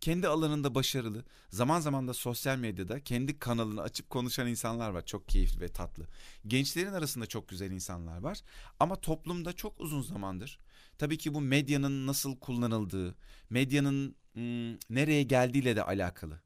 Kendi 0.00 0.28
alanında 0.28 0.74
başarılı, 0.74 1.24
zaman 1.48 1.80
zaman 1.80 2.08
da 2.08 2.14
sosyal 2.14 2.58
medyada 2.58 3.00
kendi 3.00 3.38
kanalını 3.38 3.82
açıp 3.82 4.10
konuşan 4.10 4.48
insanlar 4.48 4.90
var. 4.90 5.06
Çok 5.06 5.28
keyifli 5.28 5.60
ve 5.60 5.68
tatlı. 5.68 6.06
Gençlerin 6.46 6.92
arasında 6.92 7.26
çok 7.26 7.48
güzel 7.48 7.70
insanlar 7.70 8.18
var. 8.18 8.40
Ama 8.80 8.96
toplumda 8.96 9.52
çok 9.52 9.80
uzun 9.80 10.02
zamandır 10.02 10.58
tabii 11.00 11.18
ki 11.18 11.34
bu 11.34 11.40
medyanın 11.40 12.06
nasıl 12.06 12.36
kullanıldığı, 12.36 13.14
medyanın 13.50 14.16
ım, 14.36 14.78
nereye 14.90 15.22
geldiğiyle 15.22 15.76
de 15.76 15.82
alakalı. 15.82 16.40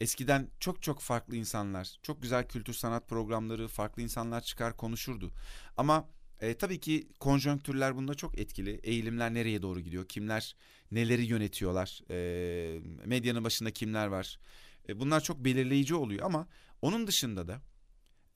Eskiden 0.00 0.48
çok 0.60 0.82
çok 0.82 1.00
farklı 1.00 1.36
insanlar, 1.36 1.98
çok 2.02 2.22
güzel 2.22 2.48
kültür 2.48 2.74
sanat 2.74 3.08
programları, 3.08 3.68
farklı 3.68 4.02
insanlar 4.02 4.40
çıkar 4.40 4.76
konuşurdu. 4.76 5.32
Ama 5.76 6.08
e, 6.42 6.54
tabii 6.54 6.80
ki 6.80 7.08
konjonktürler 7.20 7.96
bunda 7.96 8.14
çok 8.14 8.38
etkili. 8.38 8.80
Eğilimler 8.82 9.34
nereye 9.34 9.62
doğru 9.62 9.80
gidiyor? 9.80 10.08
Kimler 10.08 10.56
neleri 10.90 11.24
yönetiyorlar? 11.24 12.00
E, 12.10 12.80
medyanın 13.06 13.44
başında 13.44 13.70
kimler 13.70 14.06
var? 14.06 14.38
E, 14.88 15.00
bunlar 15.00 15.20
çok 15.20 15.44
belirleyici 15.44 15.94
oluyor 15.94 16.26
ama 16.26 16.48
onun 16.82 17.06
dışında 17.06 17.48
da 17.48 17.62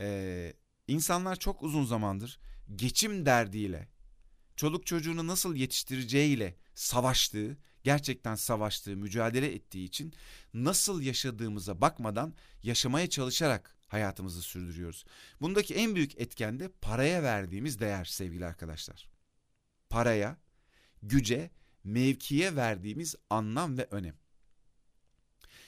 e, 0.01 0.53
insanlar 0.89 1.37
çok 1.37 1.63
uzun 1.63 1.85
zamandır 1.85 2.39
geçim 2.77 3.27
derdiyle, 3.27 3.89
çoluk 4.57 4.87
çocuğunu 4.87 5.27
nasıl 5.27 5.57
yetiştireceğiyle 5.57 6.57
savaştığı, 6.75 7.59
gerçekten 7.85 8.35
savaştığı, 8.35 8.97
mücadele 8.97 9.55
ettiği 9.55 9.85
için 9.85 10.15
nasıl 10.55 11.03
yaşadığımıza 11.03 11.81
bakmadan 11.81 12.35
yaşamaya 12.63 13.11
çalışarak 13.11 13.76
hayatımızı 13.89 14.43
sürdürüyoruz. 14.43 15.05
Bundaki 15.41 15.75
en 15.75 15.95
büyük 15.95 16.21
etken 16.21 16.61
de 16.61 16.69
paraya 16.81 17.23
verdiğimiz 17.23 17.81
değer 17.81 18.05
sevgili 18.05 18.47
arkadaşlar. 18.47 19.09
Paraya, 19.89 20.37
güce, 21.03 21.51
mevkiye 21.85 22.57
verdiğimiz 22.57 23.15
anlam 23.31 23.79
ve 23.79 23.89
önem. 23.91 24.15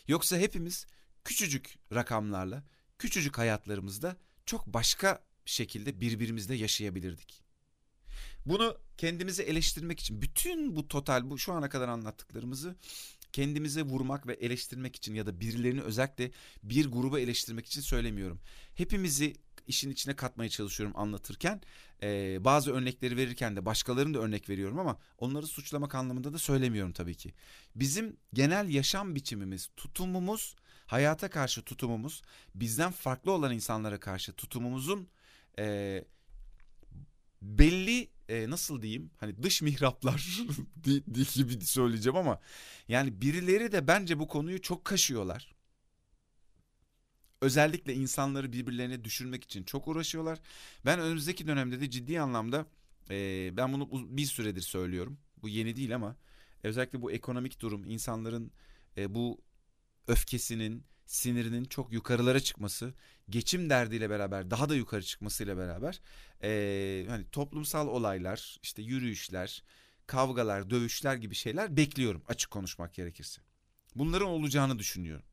Yoksa 0.09 0.37
hepimiz 0.39 0.87
küçücük 1.25 1.79
rakamlarla, 1.95 2.65
küçücük 2.99 3.39
hayatlarımızda 3.39 4.17
çok 4.47 4.67
başka 4.67 5.25
şekilde 5.45 6.01
birbirimizle 6.01 6.55
yaşayabilirdik. 6.55 7.43
Bunu 8.47 8.79
kendimizi 8.97 9.43
eleştirmek 9.43 10.01
için 10.01 10.23
bütün 10.23 10.77
bu 10.77 10.89
total 10.89 11.31
bu 11.31 11.39
şu 11.39 11.53
ana 11.53 11.69
kadar 11.69 11.89
anlattıklarımızı 11.89 12.77
kendimize 13.39 13.83
vurmak 13.83 14.27
ve 14.27 14.33
eleştirmek 14.33 14.97
için 14.97 15.15
ya 15.15 15.27
da 15.27 15.41
birilerini 15.41 15.81
özellikle 15.81 16.31
bir 16.63 16.87
gruba 16.87 17.21
eleştirmek 17.21 17.67
için 17.67 17.81
söylemiyorum. 17.81 18.41
Hepimizi 18.75 19.35
işin 19.67 19.91
içine 19.91 20.17
katmaya 20.17 20.49
çalışıyorum 20.49 20.97
anlatırken. 20.99 21.61
Ee, 22.03 22.45
bazı 22.45 22.73
örnekleri 22.73 23.17
verirken 23.17 23.57
de 23.57 23.67
başkalarını 23.67 24.15
da 24.15 24.19
örnek 24.19 24.49
veriyorum 24.49 24.79
ama 24.79 24.99
onları 25.19 25.47
suçlamak 25.47 25.95
anlamında 25.95 26.33
da 26.33 26.39
söylemiyorum 26.39 26.93
tabii 26.93 27.15
ki. 27.15 27.35
Bizim 27.75 28.17
genel 28.33 28.69
yaşam 28.69 29.15
biçimimiz, 29.15 29.69
tutumumuz, 29.77 30.57
hayata 30.87 31.31
karşı 31.31 31.63
tutumumuz, 31.63 32.23
bizden 32.55 32.93
farklı 32.93 33.33
olan 33.33 33.55
insanlara 33.55 34.01
karşı 34.01 34.33
tutumumuzun 34.33 35.09
e, 35.59 36.05
belli 37.43 38.11
e, 38.29 38.51
nasıl 38.51 38.83
diyeyim 38.83 39.11
hani 39.17 39.43
dış 39.43 39.63
mihraplar 39.63 40.41
gibi 41.35 41.65
söyleyeceğim 41.65 42.17
ama 42.17 42.41
yani 42.89 43.21
birileri 43.21 43.73
de 43.73 43.87
bence 43.87 44.19
bu 44.19 44.29
konuyu 44.29 44.63
çok 44.63 44.85
kaşıyorlar. 44.85 45.55
Özellikle 47.41 47.95
insanları 47.95 48.53
birbirlerine 48.53 49.05
düşürmek 49.05 49.45
için 49.45 49.65
çok 49.65 49.89
uğraşıyorlar. 49.89 50.39
Ben 50.87 51.01
önümüzdeki 51.01 51.47
dönemde 51.47 51.81
de 51.81 51.91
ciddi 51.91 52.21
anlamda 52.21 52.67
e, 53.11 53.51
ben 53.57 53.73
bunu 53.73 54.17
bir 54.17 54.27
süredir 54.27 54.61
söylüyorum. 54.61 55.19
Bu 55.43 55.49
yeni 55.49 55.77
değil 55.77 55.95
ama 55.95 56.17
özellikle 56.63 57.03
bu 57.03 57.13
ekonomik 57.13 57.61
durum 57.61 57.85
insanların 57.85 58.53
e, 58.97 59.15
bu 59.15 59.41
öfkesinin 60.07 60.85
sinirinin 61.09 61.65
çok 61.65 61.93
yukarılara 61.93 62.41
çıkması, 62.41 62.95
geçim 63.31 63.71
derdiyle 63.71 64.11
beraber 64.11 64.51
daha 64.51 64.69
da 64.69 64.75
yukarı 64.75 65.03
çıkmasıyla 65.03 65.57
beraber 65.57 66.01
e, 66.43 67.07
hani 67.09 67.31
toplumsal 67.31 67.89
olaylar, 67.89 68.59
işte 68.63 68.83
yürüyüşler, 68.83 69.63
kavgalar, 70.07 70.71
dövüşler 70.71 71.15
gibi 71.15 71.35
şeyler 71.35 71.77
bekliyorum 71.77 72.23
açık 72.29 72.51
konuşmak 72.51 72.95
gerekirse. 72.95 73.43
Bunların 73.95 74.29
olacağını 74.29 74.79
düşünüyorum. 74.79 75.25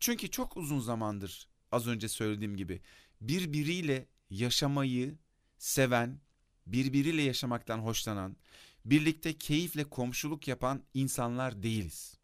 Çünkü 0.00 0.30
çok 0.30 0.56
uzun 0.56 0.80
zamandır 0.80 1.48
az 1.72 1.86
önce 1.86 2.08
söylediğim 2.08 2.56
gibi 2.56 2.80
birbiriyle 3.20 4.06
yaşamayı 4.30 5.18
seven, 5.58 6.20
birbiriyle 6.66 7.22
yaşamaktan 7.22 7.78
hoşlanan, 7.78 8.36
birlikte 8.84 9.38
keyifle 9.38 9.84
komşuluk 9.84 10.48
yapan 10.48 10.82
insanlar 10.94 11.62
değiliz. 11.62 12.18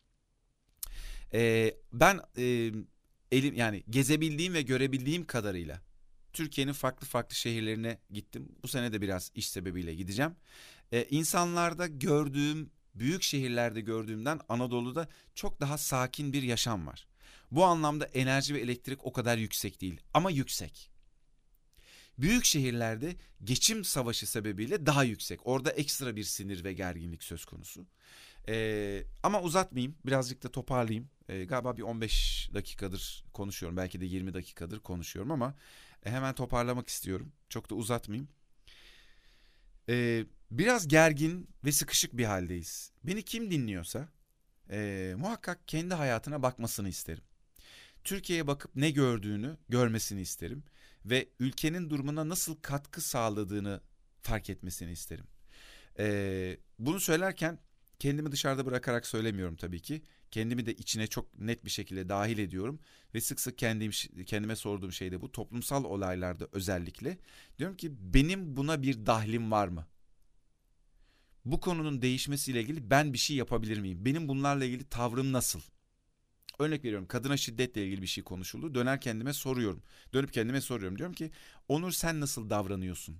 Ee, 1.32 1.74
ben 1.92 2.20
e, 2.38 2.72
elim 3.32 3.54
yani 3.54 3.82
gezebildiğim 3.90 4.54
ve 4.54 4.62
görebildiğim 4.62 5.24
kadarıyla 5.24 5.82
Türkiye'nin 6.32 6.72
farklı 6.72 7.06
farklı 7.06 7.34
şehirlerine 7.34 7.98
gittim. 8.10 8.48
Bu 8.62 8.68
sene 8.68 8.92
de 8.92 9.00
biraz 9.00 9.30
iş 9.34 9.48
sebebiyle 9.48 9.94
gideceğim. 9.94 10.36
Ee, 10.92 11.06
insanlarda 11.10 11.86
gördüğüm, 11.86 12.70
büyük 12.94 13.22
şehirlerde 13.22 13.80
gördüğümden 13.80 14.40
Anadolu'da 14.48 15.08
çok 15.34 15.60
daha 15.60 15.78
sakin 15.78 16.32
bir 16.32 16.42
yaşam 16.42 16.86
var. 16.86 17.06
Bu 17.50 17.64
anlamda 17.64 18.04
enerji 18.04 18.54
ve 18.54 18.60
elektrik 18.60 19.06
o 19.06 19.12
kadar 19.12 19.38
yüksek 19.38 19.80
değil 19.80 20.00
ama 20.14 20.30
yüksek. 20.30 20.90
Büyük 22.18 22.44
şehirlerde 22.44 23.16
geçim 23.44 23.84
savaşı 23.84 24.26
sebebiyle 24.26 24.86
daha 24.86 25.04
yüksek. 25.04 25.46
Orada 25.46 25.70
ekstra 25.70 26.16
bir 26.16 26.24
sinir 26.24 26.64
ve 26.64 26.72
gerginlik 26.72 27.22
söz 27.22 27.44
konusu. 27.44 27.86
Ee, 28.48 29.04
ama 29.22 29.42
uzatmayayım 29.42 29.94
birazcık 30.06 30.42
da 30.42 30.48
toparlayayım. 30.48 31.08
Ee, 31.30 31.44
galiba 31.44 31.76
bir 31.76 31.82
15 31.82 32.50
dakikadır 32.54 33.24
konuşuyorum 33.32 33.76
belki 33.76 34.00
de 34.00 34.04
20 34.04 34.34
dakikadır 34.34 34.80
konuşuyorum 34.80 35.30
ama 35.30 35.54
e, 36.06 36.10
hemen 36.10 36.34
toparlamak 36.34 36.88
istiyorum. 36.88 37.32
Çok 37.48 37.70
da 37.70 37.74
uzatmayayım. 37.74 38.28
Ee, 39.88 40.24
biraz 40.50 40.88
gergin 40.88 41.48
ve 41.64 41.72
sıkışık 41.72 42.16
bir 42.16 42.24
haldeyiz. 42.24 42.92
Beni 43.04 43.22
kim 43.22 43.50
dinliyorsa 43.50 44.08
e, 44.70 45.12
muhakkak 45.16 45.68
kendi 45.68 45.94
hayatına 45.94 46.42
bakmasını 46.42 46.88
isterim. 46.88 47.24
Türkiye'ye 48.04 48.46
bakıp 48.46 48.76
ne 48.76 48.90
gördüğünü 48.90 49.56
görmesini 49.68 50.20
isterim 50.20 50.64
ve 51.04 51.28
ülkenin 51.38 51.90
durumuna 51.90 52.28
nasıl 52.28 52.56
katkı 52.56 53.00
sağladığını 53.00 53.80
fark 54.22 54.50
etmesini 54.50 54.92
isterim. 54.92 55.26
Ee, 55.98 56.56
bunu 56.78 57.00
söylerken 57.00 57.58
kendimi 57.98 58.32
dışarıda 58.32 58.66
bırakarak 58.66 59.06
söylemiyorum 59.06 59.56
tabii 59.56 59.80
ki. 59.80 60.02
Kendimi 60.30 60.66
de 60.66 60.74
içine 60.74 61.06
çok 61.06 61.38
net 61.38 61.64
bir 61.64 61.70
şekilde 61.70 62.08
dahil 62.08 62.38
ediyorum 62.38 62.80
ve 63.14 63.20
sık 63.20 63.40
sık 63.40 63.58
kendim 63.58 63.90
kendime 64.26 64.56
sorduğum 64.56 64.92
şey 64.92 65.12
de 65.12 65.20
bu 65.20 65.32
toplumsal 65.32 65.84
olaylarda 65.84 66.48
özellikle 66.52 67.18
diyorum 67.58 67.76
ki 67.76 67.92
benim 68.14 68.56
buna 68.56 68.82
bir 68.82 69.06
dahlim 69.06 69.50
var 69.50 69.68
mı? 69.68 69.86
Bu 71.44 71.60
konunun 71.60 72.02
değişmesiyle 72.02 72.60
ilgili 72.62 72.90
ben 72.90 73.12
bir 73.12 73.18
şey 73.18 73.36
yapabilir 73.36 73.78
miyim? 73.78 74.04
Benim 74.04 74.28
bunlarla 74.28 74.64
ilgili 74.64 74.84
tavrım 74.84 75.32
nasıl? 75.32 75.60
Örnek 76.58 76.84
veriyorum 76.84 77.06
kadına 77.06 77.36
şiddetle 77.36 77.86
ilgili 77.86 78.02
bir 78.02 78.06
şey 78.06 78.24
konuşuldu. 78.24 78.74
Döner 78.74 79.00
kendime 79.00 79.32
soruyorum. 79.32 79.82
Dönüp 80.12 80.32
kendime 80.32 80.60
soruyorum. 80.60 80.98
Diyorum 80.98 81.14
ki 81.14 81.30
Onur 81.68 81.92
sen 81.92 82.20
nasıl 82.20 82.50
davranıyorsun? 82.50 83.16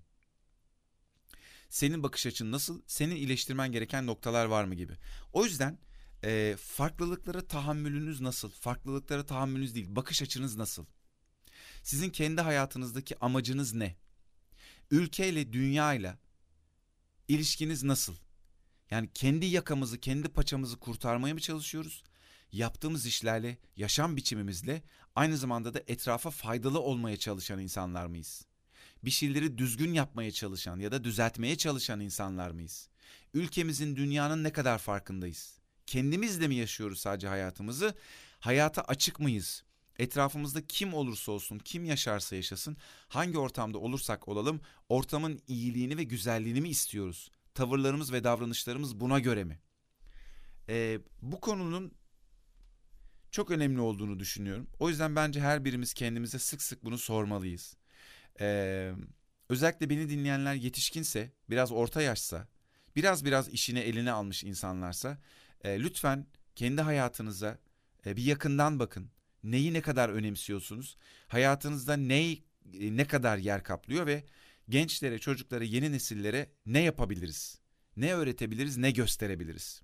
Senin 1.68 2.03
bakış 2.03 2.27
açın 2.27 2.53
nasıl? 2.53 2.83
Senin 2.87 3.16
iyileştirmen 3.16 3.73
gereken 3.73 4.07
noktalar 4.07 4.46
var 4.46 4.64
mı 4.64 4.75
gibi. 4.75 4.92
O 5.33 5.44
yüzden 5.44 5.79
e, 6.24 6.56
farklılıklara 6.61 7.46
tahammülünüz 7.46 8.20
nasıl? 8.20 8.50
Farklılıklara 8.50 9.26
tahammülünüz 9.26 9.74
değil, 9.74 9.96
bakış 9.96 10.22
açınız 10.22 10.56
nasıl? 10.56 10.85
Sizin 11.83 12.11
kendi 12.11 12.40
hayatınızdaki 12.40 13.18
amacınız 13.18 13.74
ne? 13.74 13.96
Ülkeyle, 14.90 15.52
dünyayla 15.52 16.18
ilişkiniz 17.28 17.83
nasıl? 17.83 18.14
Yani 18.90 19.09
kendi 19.14 19.46
yakamızı, 19.46 20.00
kendi 20.00 20.28
paçamızı 20.28 20.78
kurtarmaya 20.78 21.35
mı 21.35 21.40
çalışıyoruz? 21.40 22.04
Yaptığımız 22.52 23.06
işlerle, 23.06 23.59
yaşam 23.76 24.16
biçimimizle 24.16 24.83
aynı 25.14 25.37
zamanda 25.37 25.74
da 25.74 25.83
etrafa 25.87 26.30
faydalı 26.30 26.80
olmaya 26.80 27.16
çalışan 27.16 27.59
insanlar 27.59 28.06
mıyız? 28.06 28.46
Bir 29.04 29.11
şeyleri 29.11 29.59
düzgün 29.59 29.92
yapmaya 29.92 30.30
çalışan 30.30 30.80
ya 30.80 30.92
da 30.92 31.04
düzeltmeye 31.04 31.56
çalışan 31.56 32.00
insanlar 32.00 32.50
mıyız? 32.50 32.88
Ülkemizin, 33.35 33.96
dünyanın 33.96 34.44
ne 34.44 34.52
kadar 34.52 34.78
farkındayız? 34.78 35.60
Kendimizle 35.90 36.48
mi 36.48 36.55
yaşıyoruz 36.55 36.98
sadece 37.00 37.29
hayatımızı? 37.29 37.94
Hayata 38.40 38.83
açık 38.83 39.20
mıyız? 39.20 39.64
Etrafımızda 39.98 40.66
kim 40.66 40.94
olursa 40.94 41.33
olsun, 41.33 41.59
kim 41.59 41.85
yaşarsa 41.85 42.37
yaşasın, 42.37 42.76
hangi 43.09 43.38
ortamda 43.38 43.79
olursak 43.79 44.29
olalım, 44.29 44.61
ortamın 44.88 45.40
iyiliğini 45.48 45.96
ve 45.96 46.05
güzelliğini 46.05 46.61
mi 46.61 46.68
istiyoruz? 46.68 47.31
tavırlarımız 47.55 48.12
ve 48.12 48.24
davranışlarımız 48.24 49.00
buna 49.00 49.18
göre 49.18 49.44
mi? 49.44 49.59
E, 50.68 50.98
bu 51.22 51.40
konunun 51.40 51.92
çok 53.31 53.50
önemli 53.50 53.81
olduğunu 53.81 54.20
düşünüyorum. 54.20 54.66
O 54.79 54.88
yüzden 54.88 55.16
bence 55.16 55.40
her 55.40 55.64
birimiz 55.64 55.94
kendimize 55.94 56.38
sık 56.38 56.62
sık 56.62 56.85
bunu 56.85 56.98
sormalıyız. 56.98 57.76
Ee, 58.40 58.92
özellikle 59.48 59.90
beni 59.90 60.09
dinleyenler 60.09 60.55
yetişkinse, 60.55 61.33
biraz 61.50 61.72
orta 61.72 62.03
yaşsa, 62.03 62.48
biraz 62.96 63.24
biraz 63.24 63.48
işine 63.48 63.81
eline 63.81 64.12
almış 64.12 64.44
insanlarsa 64.44 65.18
e, 65.64 65.81
lütfen 65.81 66.27
kendi 66.57 66.83
hayatınıza 66.83 67.59
e, 68.07 68.16
bir 68.16 68.23
yakından 68.23 68.79
bakın. 68.79 69.11
Neyi 69.44 69.73
ne 69.73 69.81
kadar 69.81 70.09
önemsiyorsunuz? 70.09 70.96
Hayatınızda 71.29 71.96
ne 71.96 72.33
e, 72.33 72.38
ne 72.73 73.07
kadar 73.07 73.38
yer 73.38 73.64
kaplıyor 73.64 74.07
ve 74.07 74.25
gençlere, 74.68 75.18
çocuklara, 75.18 75.64
yeni 75.64 75.92
nesillere 75.92 76.51
ne 76.66 76.81
yapabiliriz? 76.81 77.61
Ne 77.96 78.14
öğretebiliriz, 78.14 78.77
ne 78.77 78.90
gösterebiliriz? 78.90 79.83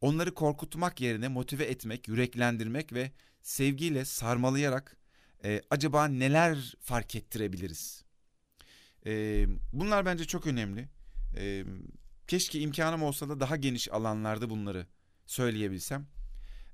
Onları 0.00 0.34
korkutmak 0.34 1.00
yerine 1.00 1.28
motive 1.28 1.64
etmek, 1.64 2.08
yüreklendirmek 2.08 2.92
ve 2.92 3.12
sevgiyle 3.42 4.04
sarmalayarak 4.04 4.96
e, 5.44 5.62
acaba 5.70 6.08
neler 6.08 6.76
fark 6.80 7.16
ettirebiliriz? 7.16 8.04
E, 9.06 9.44
bunlar 9.72 10.06
bence 10.06 10.24
çok 10.24 10.46
önemli. 10.46 10.88
E, 11.36 11.64
keşke 12.32 12.60
imkanım 12.60 13.02
olsa 13.02 13.28
da 13.28 13.40
daha 13.40 13.56
geniş 13.56 13.92
alanlarda 13.92 14.50
bunları 14.50 14.86
söyleyebilsem. 15.26 16.06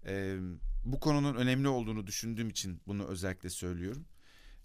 E, 0.07 0.37
bu 0.85 1.01
konunun 1.01 1.35
önemli 1.35 1.69
olduğunu 1.69 2.07
düşündüğüm 2.07 2.49
için 2.49 2.81
bunu 2.87 3.07
özellikle 3.07 3.51
söylüyorum. 3.51 4.05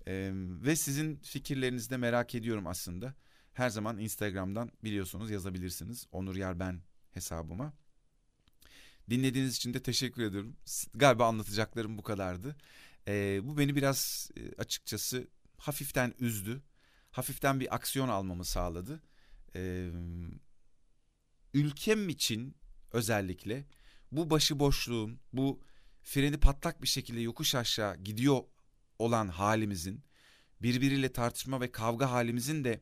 E, 0.07 0.31
ve 0.35 0.75
sizin 0.75 1.15
fikirlerinizi 1.15 1.89
de 1.89 1.97
merak 1.97 2.35
ediyorum 2.35 2.67
aslında. 2.67 3.13
Her 3.53 3.69
zaman 3.69 3.97
Instagram'dan 3.97 4.71
biliyorsunuz 4.83 5.31
yazabilirsiniz. 5.31 6.07
Onur 6.11 6.35
Yer 6.35 6.59
Ben 6.59 6.81
hesabıma. 7.11 7.73
Dinlediğiniz 9.09 9.55
için 9.55 9.73
de 9.73 9.83
teşekkür 9.83 10.23
ediyorum. 10.23 10.55
Galiba 10.93 11.27
anlatacaklarım 11.27 11.97
bu 11.97 12.03
kadardı. 12.03 12.55
E, 13.07 13.41
bu 13.43 13.57
beni 13.57 13.75
biraz 13.75 14.31
açıkçası 14.57 15.27
hafiften 15.57 16.13
üzdü. 16.19 16.61
Hafiften 17.11 17.59
bir 17.59 17.75
aksiyon 17.75 18.09
almamı 18.09 18.45
sağladı. 18.45 19.03
E, 19.55 19.89
ülkem 21.53 22.09
için 22.09 22.55
özellikle 22.91 23.65
bu 24.11 24.29
başıboşluğun, 24.29 25.19
bu 25.33 25.61
freni 26.03 26.37
patlak 26.37 26.81
bir 26.81 26.87
şekilde 26.87 27.21
yokuş 27.21 27.55
aşağı 27.55 27.97
gidiyor 27.97 28.43
olan 28.99 29.27
halimizin, 29.27 30.03
birbiriyle 30.61 31.13
tartışma 31.13 31.61
ve 31.61 31.71
kavga 31.71 32.11
halimizin 32.11 32.63
de 32.63 32.81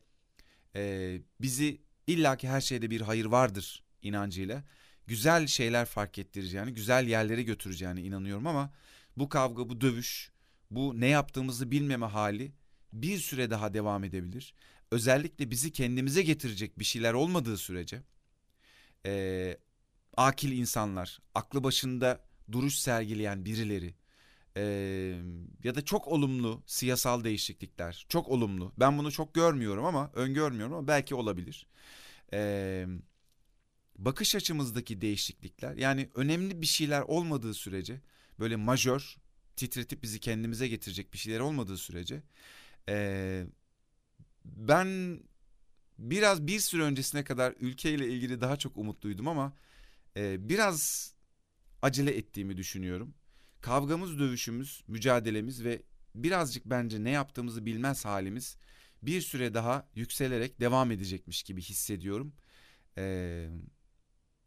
e, 0.76 1.22
bizi 1.42 1.82
illaki 2.08 2.50
her 2.50 2.62
şeyde 2.62 2.90
bir 2.90 3.02
hayır 3.02 3.26
vardır 3.26 3.84
inancıyla 4.02 4.64
güzel 5.08 5.48
şeyler 5.48 5.86
fark 5.86 6.20
ettireceğini, 6.20 6.74
güzel 6.74 7.08
yerlere 7.08 7.44
götüreceğine 7.44 8.02
inanıyorum 8.02 8.48
ama 8.48 8.74
bu 9.18 9.30
kavga, 9.30 9.70
bu 9.70 9.82
dövüş, 9.82 10.32
bu 10.72 11.02
ne 11.02 11.08
yaptığımızı 11.08 11.72
bilmeme 11.72 12.06
hali 12.06 12.52
bir 12.94 13.18
süre 13.18 13.50
daha 13.50 13.74
devam 13.74 14.04
edebilir. 14.04 14.54
Özellikle 14.92 15.52
bizi 15.52 15.72
kendimize 15.72 16.22
getirecek 16.22 16.80
bir 16.80 16.84
şeyler 16.84 17.14
olmadığı 17.14 17.58
sürece 17.58 18.04
e, 19.06 19.58
akil 20.18 20.52
insanlar, 20.52 21.20
aklı 21.36 21.64
başında 21.64 22.26
duruş 22.52 22.76
sergileyen 22.76 23.46
birileri 23.46 23.96
e, 24.58 24.64
ya 25.64 25.76
da 25.76 25.86
çok 25.86 26.08
olumlu 26.08 26.64
siyasal 26.66 27.24
değişiklikler, 27.24 28.06
çok 28.10 28.30
olumlu. 28.30 28.74
Ben 28.78 28.98
bunu 28.98 29.12
çok 29.12 29.34
görmüyorum 29.34 29.86
ama 29.86 30.12
öngörmüyorum 30.14 30.74
ama 30.74 30.88
belki 30.88 31.16
olabilir. 31.16 31.68
E, 32.34 32.86
bakış 33.98 34.36
açımızdaki 34.36 35.02
değişiklikler 35.02 35.76
yani 35.76 36.10
önemli 36.16 36.62
bir 36.62 36.66
şeyler 36.66 37.02
olmadığı 37.02 37.54
sürece 37.54 38.02
böyle 38.40 38.56
majör 38.56 39.18
titretip 39.56 40.04
bizi 40.04 40.20
kendimize 40.20 40.68
getirecek 40.68 41.14
bir 41.14 41.18
şeyler 41.18 41.40
olmadığı 41.40 41.78
sürece 41.78 42.24
e, 42.90 43.46
ben 44.46 45.20
biraz 46.02 46.48
bir 46.48 46.60
süre 46.60 46.84
öncesine 46.84 47.24
kadar 47.24 47.54
ülkeyle 47.60 48.08
ilgili 48.08 48.42
daha 48.42 48.58
çok 48.58 48.78
umutluydum 48.78 49.28
ama 49.28 49.54
e, 50.18 50.50
biraz 50.50 51.14
acele 51.82 52.18
ettiğimi 52.18 52.58
düşünüyorum. 52.58 53.14
Kavgamız, 53.62 54.20
dövüşümüz, 54.20 54.84
mücadelemiz 54.88 55.64
ve 55.64 55.82
birazcık 56.16 56.66
bence 56.66 57.04
ne 57.04 57.10
yaptığımızı 57.10 57.66
bilmez 57.66 58.06
halimiz 58.06 58.58
bir 59.04 59.22
süre 59.22 59.54
daha 59.54 59.88
yükselerek 59.96 60.60
devam 60.60 60.92
edecekmiş 60.92 61.44
gibi 61.44 61.62
hissediyorum. 61.62 62.34
Ee, 62.98 63.50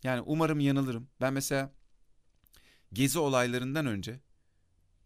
yani 0.03 0.21
umarım 0.21 0.61
yanılırım. 0.61 1.09
Ben 1.21 1.33
mesela 1.33 1.73
gezi 2.93 3.19
olaylarından 3.19 3.87
önce 3.87 4.21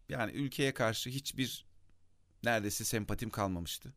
yani 0.09 0.31
ülkeye 0.31 0.73
karşı 0.73 1.09
hiçbir 1.09 1.65
neredeyse 2.43 2.83
sempatim 2.83 3.29
kalmamıştı. 3.29 3.93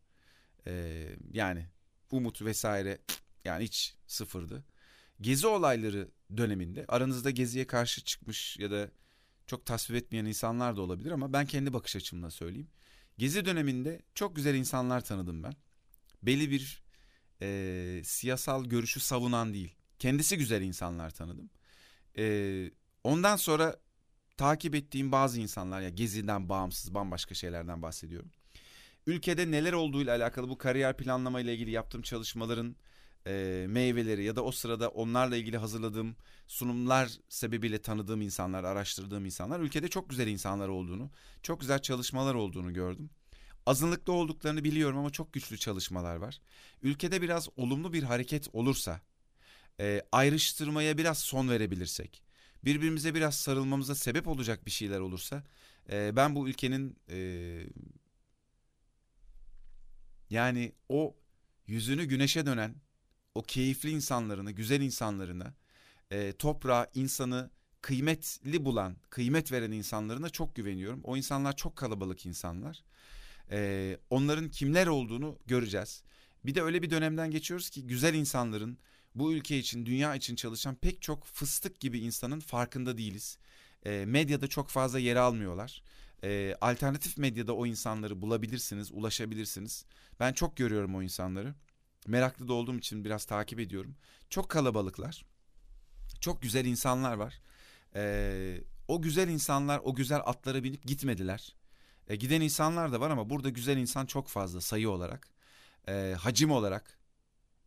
Ee, 0.66 1.16
yani 1.32 1.66
umut 2.12 2.42
vesaire 2.42 2.98
yani 3.44 3.64
hiç 3.64 3.94
sıfırdı. 4.06 4.64
Gezi 5.20 5.46
olayları 5.46 6.08
döneminde 6.36 6.84
aranızda 6.88 7.30
geziye 7.30 7.66
karşı 7.66 8.04
çıkmış 8.04 8.56
ya 8.58 8.70
da 8.70 8.90
çok 9.46 9.66
tasvip 9.66 9.96
etmeyen 9.96 10.24
insanlar 10.24 10.76
da 10.76 10.82
olabilir 10.82 11.10
ama 11.10 11.32
ben 11.32 11.46
kendi 11.46 11.72
bakış 11.72 11.96
açımla 11.96 12.30
söyleyeyim. 12.30 12.68
Gezi 13.18 13.44
döneminde 13.44 14.02
çok 14.14 14.36
güzel 14.36 14.54
insanlar 14.54 15.04
tanıdım 15.04 15.42
ben. 15.42 15.54
Belli 16.22 16.50
bir 16.50 16.82
e, 17.42 18.02
siyasal 18.04 18.64
görüşü 18.64 19.00
savunan 19.00 19.54
değil. 19.54 19.74
Kendisi 19.98 20.38
güzel 20.38 20.62
insanlar 20.62 21.10
tanıdım. 21.10 21.50
Ee, 22.18 22.70
ondan 23.04 23.36
sonra 23.36 23.80
takip 24.36 24.74
ettiğim 24.74 25.12
bazı 25.12 25.40
insanlar 25.40 25.80
ya 25.80 25.88
geziden 25.88 26.48
bağımsız 26.48 26.94
bambaşka 26.94 27.34
şeylerden 27.34 27.82
bahsediyorum. 27.82 28.30
Ülkede 29.06 29.50
neler 29.50 29.72
olduğuyla 29.72 30.16
alakalı 30.16 30.48
bu 30.48 30.58
kariyer 30.58 30.96
planlama 30.96 31.40
ile 31.40 31.54
ilgili 31.54 31.70
yaptığım 31.70 32.02
çalışmaların 32.02 32.76
e, 33.26 33.66
meyveleri 33.68 34.24
ya 34.24 34.36
da 34.36 34.44
o 34.44 34.52
sırada 34.52 34.88
onlarla 34.88 35.36
ilgili 35.36 35.56
hazırladığım 35.58 36.16
sunumlar 36.46 37.12
sebebiyle 37.28 37.82
tanıdığım 37.82 38.20
insanlar, 38.20 38.64
araştırdığım 38.64 39.24
insanlar 39.24 39.60
ülkede 39.60 39.88
çok 39.88 40.10
güzel 40.10 40.26
insanlar 40.26 40.68
olduğunu, 40.68 41.10
çok 41.42 41.60
güzel 41.60 41.78
çalışmalar 41.78 42.34
olduğunu 42.34 42.72
gördüm. 42.72 43.10
Azınlıkta 43.66 44.12
olduklarını 44.12 44.64
biliyorum 44.64 44.98
ama 44.98 45.10
çok 45.10 45.32
güçlü 45.32 45.58
çalışmalar 45.58 46.16
var. 46.16 46.40
Ülkede 46.82 47.22
biraz 47.22 47.48
olumlu 47.56 47.92
bir 47.92 48.02
hareket 48.02 48.48
olursa 48.52 49.00
e, 49.80 50.02
ayrıştırmaya 50.12 50.98
biraz 50.98 51.18
son 51.18 51.48
verebilirsek, 51.48 52.22
birbirimize 52.64 53.14
biraz 53.14 53.34
sarılmamıza 53.36 53.94
sebep 53.94 54.28
olacak 54.28 54.66
bir 54.66 54.70
şeyler 54.70 55.00
olursa, 55.00 55.44
e, 55.90 56.16
ben 56.16 56.34
bu 56.34 56.48
ülkenin 56.48 56.96
e, 57.10 57.18
yani 60.32 60.72
o 60.88 61.16
yüzünü 61.66 62.04
güneşe 62.04 62.46
dönen, 62.46 62.74
o 63.34 63.42
keyifli 63.42 63.90
insanlarını, 63.90 64.52
güzel 64.52 64.80
insanlarına, 64.80 65.54
e, 66.10 66.32
toprağa, 66.32 66.90
insanı 66.94 67.50
kıymetli 67.80 68.64
bulan, 68.64 68.96
kıymet 69.10 69.52
veren 69.52 69.72
insanlarına 69.72 70.28
çok 70.30 70.54
güveniyorum. 70.54 71.00
O 71.04 71.16
insanlar 71.16 71.56
çok 71.56 71.76
kalabalık 71.76 72.26
insanlar. 72.26 72.84
E, 73.50 73.98
onların 74.10 74.48
kimler 74.48 74.86
olduğunu 74.86 75.38
göreceğiz. 75.46 76.02
Bir 76.44 76.54
de 76.54 76.62
öyle 76.62 76.82
bir 76.82 76.90
dönemden 76.90 77.30
geçiyoruz 77.30 77.70
ki 77.70 77.86
güzel 77.86 78.14
insanların, 78.14 78.78
bu 79.14 79.32
ülke 79.32 79.58
için, 79.58 79.86
dünya 79.86 80.14
için 80.14 80.36
çalışan 80.36 80.74
pek 80.74 81.02
çok 81.02 81.24
fıstık 81.24 81.80
gibi 81.80 81.98
insanın 81.98 82.40
farkında 82.40 82.98
değiliz. 82.98 83.38
E, 83.86 84.04
medyada 84.06 84.46
çok 84.46 84.68
fazla 84.68 84.98
yer 84.98 85.16
almıyorlar. 85.16 85.82
E, 86.24 86.56
alternatif 86.60 87.18
medyada 87.18 87.54
o 87.54 87.66
insanları 87.66 88.22
bulabilirsiniz, 88.22 88.92
ulaşabilirsiniz. 88.92 89.84
Ben 90.20 90.32
çok 90.32 90.56
görüyorum 90.56 90.94
o 90.94 91.02
insanları. 91.02 91.54
Meraklı 92.06 92.48
da 92.48 92.52
olduğum 92.52 92.78
için 92.78 93.04
biraz 93.04 93.24
takip 93.24 93.60
ediyorum. 93.60 93.94
Çok 94.30 94.48
kalabalıklar. 94.48 95.24
Çok 96.20 96.42
güzel 96.42 96.64
insanlar 96.64 97.14
var. 97.14 97.40
E, 97.94 98.60
o 98.88 99.02
güzel 99.02 99.28
insanlar 99.28 99.80
o 99.84 99.94
güzel 99.94 100.20
atlara 100.24 100.64
binip 100.64 100.86
gitmediler. 100.86 101.56
E, 102.08 102.16
giden 102.16 102.40
insanlar 102.40 102.92
da 102.92 103.00
var 103.00 103.10
ama 103.10 103.30
burada 103.30 103.48
güzel 103.48 103.76
insan 103.76 104.06
çok 104.06 104.28
fazla 104.28 104.60
sayı 104.60 104.90
olarak. 104.90 105.28
E, 105.88 106.14
hacim 106.18 106.50
olarak 106.50 106.98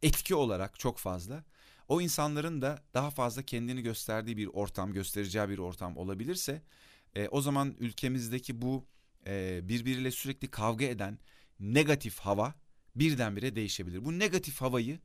etki 0.03 0.35
olarak 0.35 0.79
çok 0.79 0.97
fazla. 0.97 1.43
O 1.87 2.01
insanların 2.01 2.61
da 2.61 2.83
daha 2.93 3.11
fazla 3.11 3.43
kendini 3.43 3.81
gösterdiği 3.81 4.37
bir 4.37 4.47
ortam, 4.47 4.93
göstereceği 4.93 5.49
bir 5.49 5.57
ortam 5.57 5.97
olabilirse 5.97 6.61
e, 7.15 7.28
o 7.28 7.41
zaman 7.41 7.75
ülkemizdeki 7.80 8.62
bu 8.62 8.88
e, 9.28 9.62
birbiriyle 9.69 10.12
sürekli 10.12 10.47
kavga 10.47 10.86
eden 10.86 11.19
negatif 11.60 12.19
hava 12.19 12.54
birdenbire 12.95 13.56
değişebilir. 13.56 14.06
Bu 14.06 14.19
negatif 14.19 14.62
havayı 14.62 14.99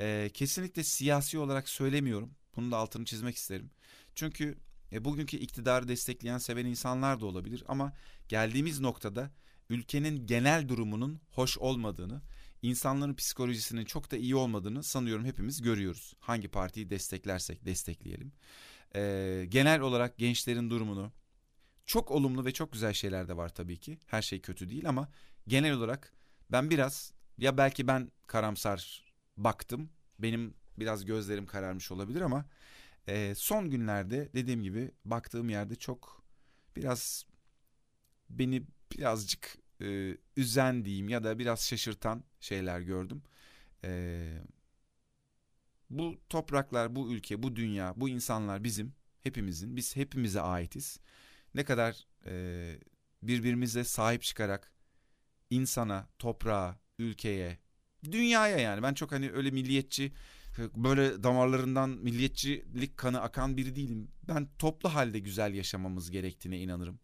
e, 0.00 0.30
kesinlikle 0.34 0.84
siyasi 0.84 1.38
olarak 1.38 1.68
söylemiyorum. 1.68 2.34
Bunun 2.56 2.72
da 2.72 2.76
altını 2.76 3.04
çizmek 3.04 3.36
isterim. 3.36 3.70
Çünkü 4.14 4.58
e, 4.92 5.04
bugünkü 5.04 5.36
iktidarı 5.36 5.88
destekleyen, 5.88 6.38
seven 6.38 6.66
insanlar 6.66 7.20
da 7.20 7.26
olabilir 7.26 7.64
ama 7.68 7.92
geldiğimiz 8.28 8.80
noktada 8.80 9.30
ülkenin 9.70 10.26
genel 10.26 10.68
durumunun 10.68 11.20
hoş 11.30 11.58
olmadığını, 11.58 12.22
insanların 12.62 13.14
psikolojisinin 13.14 13.84
çok 13.84 14.10
da 14.10 14.16
iyi 14.16 14.36
olmadığını 14.36 14.82
sanıyorum 14.82 15.24
hepimiz 15.24 15.62
görüyoruz. 15.62 16.14
Hangi 16.20 16.48
partiyi 16.48 16.90
desteklersek 16.90 17.64
destekleyelim. 17.64 18.32
Ee, 18.96 19.46
genel 19.48 19.80
olarak 19.80 20.18
gençlerin 20.18 20.70
durumunu 20.70 21.12
çok 21.86 22.10
olumlu 22.10 22.44
ve 22.44 22.52
çok 22.52 22.72
güzel 22.72 22.92
şeyler 22.92 23.28
de 23.28 23.36
var 23.36 23.48
tabii 23.48 23.78
ki. 23.78 23.98
Her 24.06 24.22
şey 24.22 24.40
kötü 24.40 24.70
değil 24.70 24.88
ama 24.88 25.08
genel 25.48 25.72
olarak 25.72 26.12
ben 26.52 26.70
biraz 26.70 27.12
ya 27.38 27.58
belki 27.58 27.86
ben 27.86 28.12
karamsar 28.26 29.04
baktım. 29.36 29.90
Benim 30.18 30.54
biraz 30.78 31.04
gözlerim 31.04 31.46
kararmış 31.46 31.92
olabilir 31.92 32.20
ama 32.20 32.44
e, 33.08 33.34
son 33.34 33.70
günlerde 33.70 34.30
dediğim 34.34 34.62
gibi 34.62 34.90
baktığım 35.04 35.48
yerde 35.48 35.74
çok 35.74 36.24
biraz 36.76 37.26
beni 38.30 38.62
birazcık 38.92 39.58
e, 39.80 40.16
üzen 40.36 40.84
diyeyim 40.84 41.08
ya 41.08 41.24
da 41.24 41.38
biraz 41.38 41.66
şaşırtan 41.66 42.24
şeyler 42.40 42.80
gördüm. 42.80 43.22
E, 43.84 44.22
bu 45.90 46.16
topraklar, 46.28 46.96
bu 46.96 47.12
ülke, 47.12 47.42
bu 47.42 47.56
dünya, 47.56 47.94
bu 47.96 48.08
insanlar 48.08 48.64
bizim, 48.64 48.92
hepimizin. 49.22 49.76
Biz 49.76 49.96
hepimize 49.96 50.40
aitiz. 50.40 51.00
Ne 51.54 51.64
kadar 51.64 52.06
e, 52.26 52.32
birbirimize 53.22 53.84
sahip 53.84 54.22
çıkarak 54.22 54.72
insana, 55.50 56.08
toprağa, 56.18 56.78
ülkeye, 56.98 57.58
dünyaya 58.04 58.58
yani 58.58 58.82
ben 58.82 58.94
çok 58.94 59.12
hani 59.12 59.30
öyle 59.32 59.50
milliyetçi 59.50 60.12
böyle 60.58 61.22
damarlarından 61.22 61.90
milliyetçilik 61.90 62.96
kanı 62.96 63.20
akan 63.20 63.56
biri 63.56 63.76
değilim. 63.76 64.08
Ben 64.28 64.48
toplu 64.58 64.94
halde 64.94 65.18
güzel 65.18 65.54
yaşamamız 65.54 66.10
gerektiğine 66.10 66.58
inanırım. 66.58 66.98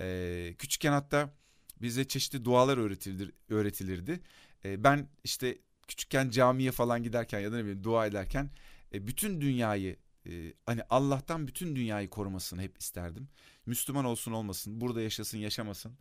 Ee, 0.00 0.54
küçükken 0.58 0.92
hatta 0.92 1.34
bize 1.82 2.08
çeşitli 2.08 2.44
dualar 2.44 2.78
öğretilir, 2.78 3.32
öğretilirdi. 3.48 4.20
Ee, 4.64 4.84
ben 4.84 5.08
işte 5.24 5.58
küçükken 5.88 6.30
camiye 6.30 6.72
falan 6.72 7.02
giderken 7.02 7.40
ya 7.40 7.52
da 7.52 7.56
ne 7.56 7.62
bileyim 7.62 7.84
dua 7.84 8.06
ederken 8.06 8.50
e, 8.94 9.06
bütün 9.06 9.40
dünyayı 9.40 9.96
e, 10.26 10.52
hani 10.66 10.82
Allah'tan 10.90 11.46
bütün 11.46 11.76
dünyayı 11.76 12.10
korumasını 12.10 12.62
hep 12.62 12.78
isterdim. 12.78 13.28
Müslüman 13.66 14.04
olsun 14.04 14.32
olmasın, 14.32 14.80
burada 14.80 15.00
yaşasın 15.00 15.38
yaşamasın. 15.38 15.92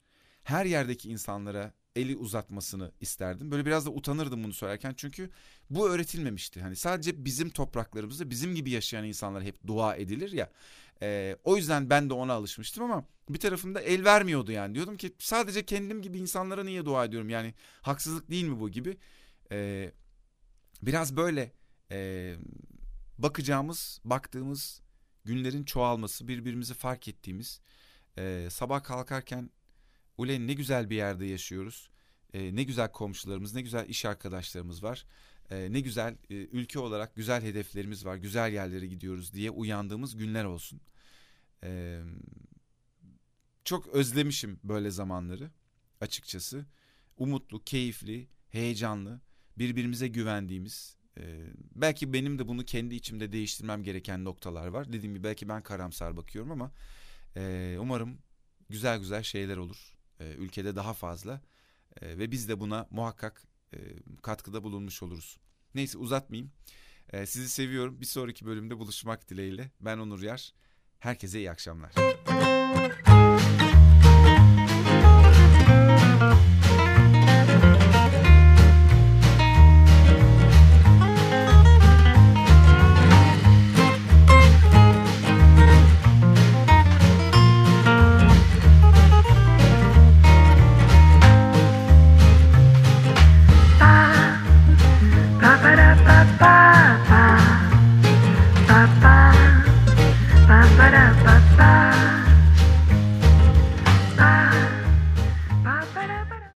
Her 0.44 0.66
yerdeki 0.66 1.10
insanlara 1.10 1.74
eli 1.96 2.18
uzatmasını 2.18 2.92
isterdim. 3.02 3.52
Böyle 3.52 3.66
biraz 3.66 3.86
da 3.86 3.90
utanırdım 3.90 4.44
bunu 4.44 4.54
söylerken 4.54 4.94
çünkü 4.98 5.30
bu 5.70 5.90
öğretilmemişti. 5.90 6.62
Hani 6.62 6.76
sadece 6.76 7.26
bizim 7.26 7.50
topraklarımızda 7.50 8.30
bizim 8.30 8.56
gibi 8.56 8.70
yaşayan 8.72 9.06
insanlar 9.06 9.44
hep 9.44 9.68
dua 9.68 9.96
edilir 9.96 10.32
ya. 10.32 10.52
E, 11.02 11.38
o 11.44 11.58
yüzden 11.58 11.90
ben 11.90 12.10
de 12.10 12.14
ona 12.14 12.34
alışmıştım 12.34 12.84
ama 12.84 13.06
bir 13.30 13.40
tarafımda 13.40 13.82
el 13.82 14.06
vermiyordu 14.06 14.52
yani. 14.52 14.76
Diyordum 14.76 14.98
ki 14.98 15.14
sadece 15.20 15.66
kendim 15.66 16.02
gibi 16.02 16.18
insanlara 16.18 16.64
niye 16.64 16.86
dua 16.86 17.06
ediyorum 17.06 17.30
yani 17.30 17.54
haksızlık 17.82 18.30
değil 18.32 18.46
mi 18.46 18.60
bu 18.60 18.70
gibi. 18.70 18.98
E, 19.52 19.92
biraz 20.82 21.18
böyle 21.18 21.52
e, 21.92 22.36
bakacağımız, 23.18 24.02
baktığımız 24.06 24.82
günlerin 25.26 25.64
çoğalması, 25.64 26.28
birbirimizi 26.28 26.74
fark 26.74 27.08
ettiğimiz, 27.08 27.62
e, 28.18 28.48
sabah 28.52 28.84
kalkarken 28.84 29.50
Ulen 30.18 30.48
ne 30.48 30.54
güzel 30.54 30.90
bir 30.90 30.96
yerde 30.96 31.26
yaşıyoruz. 31.26 31.90
E, 32.34 32.56
ne 32.56 32.64
güzel 32.64 32.92
komşularımız, 32.92 33.54
ne 33.54 33.62
güzel 33.62 33.90
iş 33.90 34.06
arkadaşlarımız 34.06 34.84
var. 34.84 35.06
E, 35.50 35.74
ne 35.74 35.80
güzel 35.80 36.18
e, 36.30 36.36
ülke 36.36 36.80
olarak 36.80 37.16
güzel 37.16 37.44
hedeflerimiz 37.44 38.06
var. 38.06 38.16
Güzel 38.16 38.54
yerlere 38.54 38.88
gidiyoruz 38.88 39.34
diye 39.34 39.52
uyandığımız 39.52 40.16
günler 40.16 40.46
olsun. 40.46 40.82
E, 41.64 42.02
çok 43.66 43.88
özlemişim 43.88 44.60
böyle 44.64 44.92
zamanları 44.92 45.52
açıkçası. 46.02 46.66
Umutlu, 47.18 47.64
keyifli, 47.64 48.28
heyecanlı, 48.50 49.22
birbirimize 49.58 50.08
güvendiğimiz. 50.08 50.98
E, 51.18 51.24
belki 51.76 52.14
benim 52.14 52.40
de 52.40 52.48
bunu 52.48 52.66
kendi 52.66 52.96
içimde 52.96 53.32
değiştirmem 53.32 53.84
gereken 53.84 54.26
noktalar 54.26 54.68
var. 54.68 54.94
Dediğim 54.94 55.16
gibi 55.16 55.24
belki 55.24 55.50
ben 55.50 55.64
karamsar 55.64 56.18
bakıyorum 56.18 56.52
ama 56.52 56.72
e, 57.36 57.76
umarım 57.80 58.18
güzel 58.70 59.00
güzel 59.00 59.24
şeyler 59.24 59.58
olur 59.58 59.94
e, 60.20 60.34
ülkede 60.34 60.76
daha 60.76 60.94
fazla 60.94 61.42
e, 62.02 62.18
ve 62.18 62.32
biz 62.32 62.50
de 62.50 62.60
buna 62.60 62.88
muhakkak 62.92 63.44
e, 63.74 63.78
katkıda 64.22 64.64
bulunmuş 64.64 65.04
oluruz. 65.04 65.38
Neyse 65.76 65.98
uzatmayayım. 65.98 66.52
E, 67.14 67.26
sizi 67.26 67.50
seviyorum. 67.50 68.02
Bir 68.02 68.06
sonraki 68.06 68.46
bölümde 68.46 68.78
buluşmak 68.80 69.30
dileğiyle. 69.30 69.72
Ben 69.82 69.98
Onur 69.98 70.22
Yar. 70.22 70.54
Herkese 71.00 71.40
iyi 71.40 71.52
akşamlar. 71.52 71.92